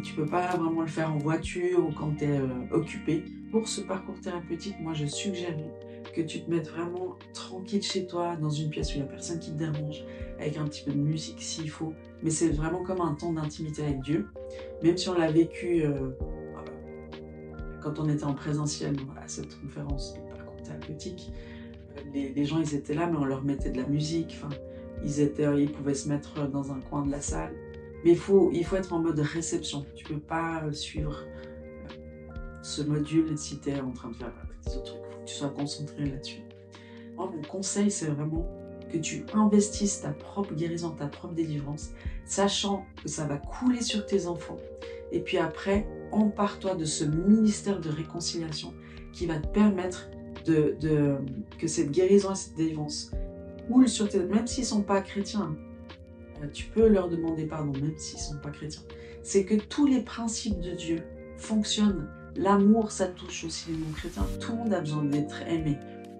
tu 0.04 0.14
peux 0.14 0.26
pas 0.26 0.56
vraiment 0.56 0.82
le 0.82 0.88
faire 0.88 1.12
en 1.12 1.18
voiture 1.18 1.86
ou 1.86 1.92
quand 1.92 2.18
tu 2.18 2.26
es 2.26 2.40
euh, 2.40 2.48
occupé. 2.72 3.24
Pour 3.52 3.68
ce 3.68 3.82
parcours 3.82 4.20
thérapeutique, 4.20 4.76
moi 4.82 4.94
je 4.94 5.06
suggère 5.06 5.56
que 6.14 6.22
tu 6.22 6.42
te 6.42 6.50
mettes 6.50 6.70
vraiment 6.70 7.16
tranquille 7.34 7.82
chez 7.82 8.08
toi, 8.08 8.36
dans 8.36 8.50
une 8.50 8.70
pièce 8.70 8.90
où 8.90 8.94
il 8.96 9.02
n'y 9.02 9.08
a 9.08 9.10
personne 9.10 9.40
qui 9.40 9.52
te 9.52 9.58
dérange, 9.58 10.04
avec 10.40 10.58
un 10.58 10.66
petit 10.66 10.84
peu 10.84 10.92
de 10.92 10.98
musique 10.98 11.42
s'il 11.42 11.70
faut. 11.70 11.94
Mais 12.24 12.30
c'est 12.30 12.50
vraiment 12.50 12.84
comme 12.84 13.02
un 13.02 13.14
temps 13.14 13.34
d'intimité 13.34 13.84
avec 13.84 14.02
Dieu. 14.02 14.28
Même 14.84 14.98
si 14.98 15.10
on 15.10 15.18
l'a 15.18 15.32
vécu 15.32 15.84
euh, 15.84 16.12
quand 17.82 18.00
on 18.00 18.10
était 18.10 18.24
en 18.24 18.34
présentiel 18.34 18.96
à 19.22 19.28
cette 19.28 19.60
conférence 19.62 20.16
de 20.16 20.20
parcours 20.36 20.62
thérapeutique, 20.64 21.32
les, 22.14 22.46
gens 22.46 22.60
ils 22.60 22.76
étaient 22.76 22.94
là, 22.94 23.08
mais 23.08 23.18
on 23.18 23.26
leur 23.26 23.44
mettait 23.44 23.72
de 23.72 23.78
la 23.78 23.88
musique. 23.88 24.38
Enfin, 24.38 24.56
ils, 25.04 25.20
étaient, 25.20 25.48
ils 25.62 25.72
pouvaient 25.72 25.94
se 25.94 26.10
mettre 26.10 26.48
dans 26.50 26.72
un 26.72 26.80
coin 26.80 27.06
de 27.06 27.12
la 27.12 27.22
salle. 27.22 27.54
Mais 28.04 28.12
il 28.12 28.18
faut, 28.18 28.52
il 28.54 28.64
faut 28.64 28.76
être 28.76 28.94
en 28.94 29.00
mode 29.00 29.20
réception. 29.20 29.86
Tu 29.96 30.06
peux 30.06 30.20
pas 30.20 30.64
suivre 30.72 31.24
ce 32.62 32.82
module 32.82 33.38
si 33.38 33.60
tu 33.60 33.70
es 33.70 33.80
en 33.80 33.92
train 33.92 34.10
de 34.10 34.16
faire 34.16 34.32
des 34.66 34.76
autres 34.76 34.84
trucs. 34.84 35.07
Tu 35.28 35.36
sois 35.36 35.50
concentré 35.50 36.06
là-dessus. 36.06 36.42
Mon 37.18 37.30
conseil, 37.50 37.92
c'est 37.92 38.08
vraiment 38.08 38.48
que 38.92 38.98
tu 38.98 39.26
investisses 39.34 40.02
ta 40.02 40.12
propre 40.12 40.54
guérison, 40.56 40.92
ta 40.92 41.08
propre 41.08 41.34
délivrance, 41.34 41.92
sachant 42.26 42.86
que 43.04 43.10
ça 43.10 43.26
va 43.26 43.38
couler 43.38 43.82
sur 43.82 44.06
tes 44.06 44.26
enfants. 44.28 44.58
Et 45.12 45.20
puis 45.20 45.38
après, 45.38 45.86
empare-toi 46.12 46.76
de 46.76 46.86
ce 46.86 47.04
ministère 47.04 47.82
de 47.82 47.90
réconciliation 47.90 48.74
qui 49.12 49.26
va 49.26 49.38
te 49.38 49.48
permettre 49.48 50.10
de, 50.46 50.78
de, 50.80 51.18
que 51.60 51.68
cette 51.68 51.92
guérison 51.92 52.32
et 52.32 52.36
cette 52.36 52.56
délivrance 52.56 53.12
coulent 53.70 53.90
sur 53.90 54.08
tes... 54.08 54.20
Même 54.20 54.48
s'ils 54.48 54.64
ne 54.64 54.70
sont 54.70 54.82
pas 54.82 55.02
chrétiens, 55.02 55.58
euh, 56.42 56.48
tu 56.54 56.66
peux 56.68 56.88
leur 56.88 57.10
demander 57.10 57.46
pardon, 57.46 57.74
même 57.74 57.98
s'ils 57.98 58.20
ne 58.20 58.24
sont 58.24 58.38
pas 58.42 58.52
chrétiens. 58.52 58.84
C'est 59.24 59.44
que 59.44 59.56
tous 59.56 59.86
les 59.86 60.02
principes 60.02 60.62
de 60.62 60.72
Dieu 60.72 61.04
fonctionnent. 61.38 62.08
L'amour, 62.38 62.92
ça 62.92 63.08
touche 63.08 63.46
aussi 63.46 63.72
les 63.72 63.78
non-chrétiens. 63.78 64.26
Tout 64.40 64.52
le 64.52 64.58
monde 64.60 64.74
a 64.74 64.80
besoin 64.80 65.04
d'être 65.04 65.42
aimé. 65.44 65.78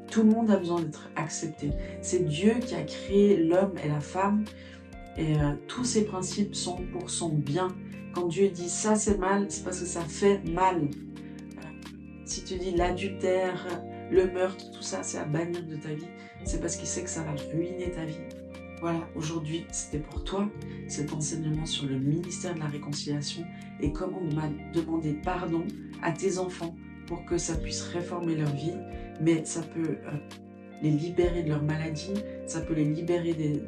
Tout 0.10 0.24
le 0.24 0.30
monde 0.30 0.50
a 0.50 0.58
besoin 0.58 0.82
d'être 0.82 1.10
accepté. 1.16 1.72
C'est 2.02 2.26
Dieu 2.26 2.56
qui 2.60 2.76
a 2.76 2.84
créé 2.84 3.38
l'homme 3.38 3.74
et 3.84 3.88
la 3.88 4.00
femme. 4.00 4.44
Et 5.18 5.36
euh, 5.36 5.54
tous 5.68 5.84
ces 5.84 6.06
principes 6.06 6.56
sont 6.56 6.78
pour 6.92 7.10
son 7.10 7.30
bien. 7.30 7.68
Quand 8.14 8.28
Dieu 8.28 8.50
dit 8.50 8.70
ça 8.70 8.96
c'est 8.96 9.18
mal, 9.18 9.46
c'est 9.50 9.64
parce 9.64 9.80
que 9.80 9.86
ça 9.86 10.02
fait 10.02 10.44
mal. 10.50 10.82
Euh, 10.82 11.62
si 12.26 12.44
tu 12.44 12.56
dis 12.58 12.72
l'adultère, 12.72 13.68
le 14.12 14.32
meurtre, 14.32 14.72
tout 14.72 14.82
ça, 14.82 15.04
c'est 15.04 15.18
à 15.18 15.26
bannir 15.26 15.64
de 15.64 15.76
ta 15.76 15.90
vie. 15.90 16.08
C'est 16.46 16.62
parce 16.62 16.78
qu'il 16.78 16.88
sait 16.88 17.04
que 17.04 17.10
ça 17.10 17.24
va 17.24 17.34
ruiner 17.54 17.92
ta 17.92 18.06
vie. 18.06 18.20
Voilà, 18.80 19.00
aujourd'hui, 19.16 19.66
c'était 19.72 20.00
pour 20.00 20.24
toi 20.24 20.48
cet 20.88 21.12
enseignement 21.12 21.66
sur 21.66 21.88
le 21.88 21.98
ministère 21.98 22.54
de 22.54 22.60
la 22.60 22.68
réconciliation 22.68 23.44
et 23.80 23.92
comment 23.92 24.22
demander 24.74 25.14
pardon 25.14 25.64
à 26.04 26.12
tes 26.12 26.38
enfants 26.38 26.76
pour 27.08 27.26
que 27.26 27.38
ça 27.38 27.56
puisse 27.56 27.82
réformer 27.82 28.36
leur 28.36 28.54
vie, 28.54 28.76
mais 29.20 29.44
ça 29.46 29.62
peut 29.62 29.98
euh, 30.06 30.12
les 30.84 30.92
libérer 30.92 31.42
de 31.42 31.50
leur 31.50 31.64
maladie, 31.64 32.14
ça 32.46 32.62
peut 32.62 32.76
les 32.76 32.86
libérer 32.86 33.34
des, 33.34 33.64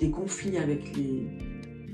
des 0.00 0.10
conflits 0.10 0.58
avec 0.58 0.96
les, 0.96 1.28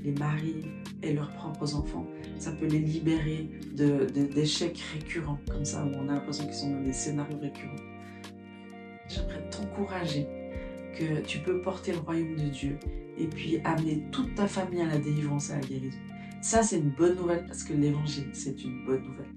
les 0.03 0.11
maris 0.13 0.65
et 1.01 1.13
leurs 1.13 1.31
propres 1.33 1.75
enfants, 1.75 2.05
ça 2.37 2.51
peut 2.51 2.65
les 2.65 2.79
libérer 2.79 3.49
d'échecs 3.73 4.79
récurrents, 4.93 5.39
comme 5.49 5.65
ça, 5.65 5.85
où 5.85 5.89
on 5.95 6.09
a 6.09 6.13
l'impression 6.13 6.45
qu'ils 6.45 6.55
sont 6.55 6.71
dans 6.71 6.81
des 6.81 6.93
scénarios 6.93 7.39
récurrents. 7.39 7.75
J'aimerais 9.07 9.47
t'encourager 9.49 10.27
que 10.93 11.21
tu 11.21 11.39
peux 11.39 11.61
porter 11.61 11.91
le 11.91 11.99
royaume 11.99 12.35
de 12.35 12.49
Dieu 12.49 12.77
et 13.17 13.27
puis 13.27 13.59
amener 13.63 14.03
toute 14.11 14.35
ta 14.35 14.47
famille 14.47 14.81
à 14.81 14.87
la 14.87 14.97
délivrance 14.97 15.49
et 15.49 15.53
à 15.53 15.59
la 15.59 15.67
guérison. 15.67 15.97
Ça, 16.41 16.61
c'est 16.63 16.77
une 16.77 16.89
bonne 16.89 17.15
nouvelle 17.15 17.45
parce 17.45 17.63
que 17.63 17.73
l'évangile, 17.73 18.29
c'est 18.33 18.63
une 18.63 18.85
bonne 18.85 19.03
nouvelle. 19.03 19.31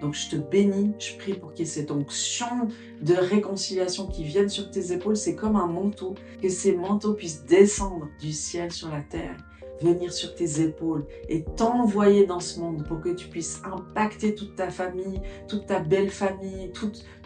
Donc, 0.00 0.14
je 0.14 0.30
te 0.30 0.36
bénis, 0.36 0.92
je 0.98 1.16
prie 1.16 1.34
pour 1.34 1.52
qu'il 1.52 1.66
y 1.66 1.68
ait 1.68 1.70
cette 1.70 1.90
onction 1.90 2.68
de 3.02 3.14
réconciliation 3.14 4.06
qui 4.06 4.24
vienne 4.24 4.48
sur 4.48 4.70
tes 4.70 4.92
épaules. 4.92 5.16
C'est 5.16 5.34
comme 5.34 5.56
un 5.56 5.66
manteau, 5.66 6.14
que 6.40 6.48
ces 6.48 6.76
manteaux 6.76 7.14
puissent 7.14 7.44
descendre 7.44 8.08
du 8.20 8.32
ciel 8.32 8.70
sur 8.70 8.90
la 8.90 9.00
terre, 9.00 9.36
venir 9.82 10.12
sur 10.12 10.34
tes 10.34 10.60
épaules 10.60 11.04
et 11.28 11.44
t'envoyer 11.56 12.26
dans 12.26 12.40
ce 12.40 12.60
monde 12.60 12.86
pour 12.86 13.00
que 13.00 13.08
tu 13.08 13.28
puisses 13.28 13.60
impacter 13.64 14.34
toute 14.34 14.54
ta 14.54 14.70
famille, 14.70 15.20
toute 15.48 15.66
ta 15.66 15.80
belle 15.80 16.10
famille, 16.10 16.70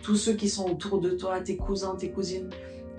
tous 0.03 0.16
ceux 0.16 0.35
qui 0.35 0.49
sont 0.49 0.71
autour 0.71 1.01
de 1.01 1.11
toi, 1.11 1.40
tes 1.40 1.57
cousins, 1.57 1.95
tes 1.97 2.11
cousines, 2.11 2.49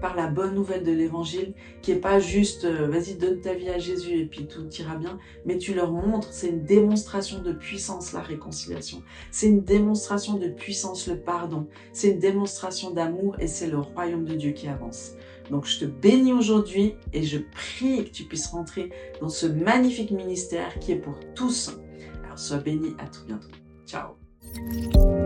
par 0.04 0.18
la 0.18 0.28
bonne 0.28 0.54
nouvelle 0.54 0.84
de 0.84 0.92
l'évangile, 0.92 1.54
qui 1.82 1.92
est 1.92 1.96
pas 1.96 2.20
juste 2.20 2.66
euh, 2.66 2.89
vas-y 2.89 3.16
donne 3.16 3.39
ta 3.39 3.54
vie 3.54 3.70
à 3.70 3.78
Jésus 3.80 4.20
et 4.20 4.26
puis 4.26 4.48
tout 4.48 4.68
ira 4.78 4.98
bien, 4.98 5.18
mais 5.46 5.58
tu 5.58 5.74
leur 5.74 5.94
montres, 5.94 6.28
c'est 6.30 6.50
une 6.50 6.66
démonstration 6.66 7.42
de 7.42 7.54
puissance 7.54 8.12
la 8.12 8.20
réconciliation, 8.20 9.02
c'est 9.32 9.48
une 9.48 9.63
démonstration 9.63 10.38
de 10.38 10.50
puissance 10.50 11.08
le 11.08 11.18
pardon, 11.18 11.70
c'est 11.94 12.10
une 12.10 12.20
démonstration 12.20 12.92
d'amour 12.92 13.38
et 13.39 13.48
c'est 13.48 13.68
le 13.68 13.80
royaume 13.80 14.26
de 14.26 14.36
Dieu 14.36 14.52
qui 14.52 14.68
avance. 14.68 15.13
Donc 15.50 15.66
je 15.66 15.80
te 15.80 15.86
bénis 15.86 16.34
aujourd'hui 16.34 16.96
et 17.13 17.24
je 17.24 17.38
prie 17.38 18.04
que 18.04 18.10
tu 18.10 18.26
puisses 18.26 18.48
rentrer 18.48 18.92
dans 19.22 19.30
ce 19.30 19.48
magnifique 19.48 20.12
ministère 20.12 20.80
qui 20.80 20.92
est 20.92 21.00
pour 21.00 21.18
tous. 21.34 21.78
Alors 22.26 22.38
sois 22.38 22.58
béni, 22.58 22.94
à 23.00 23.08
tout 23.08 23.24
bientôt. 23.26 23.48
Ciao 23.88 25.23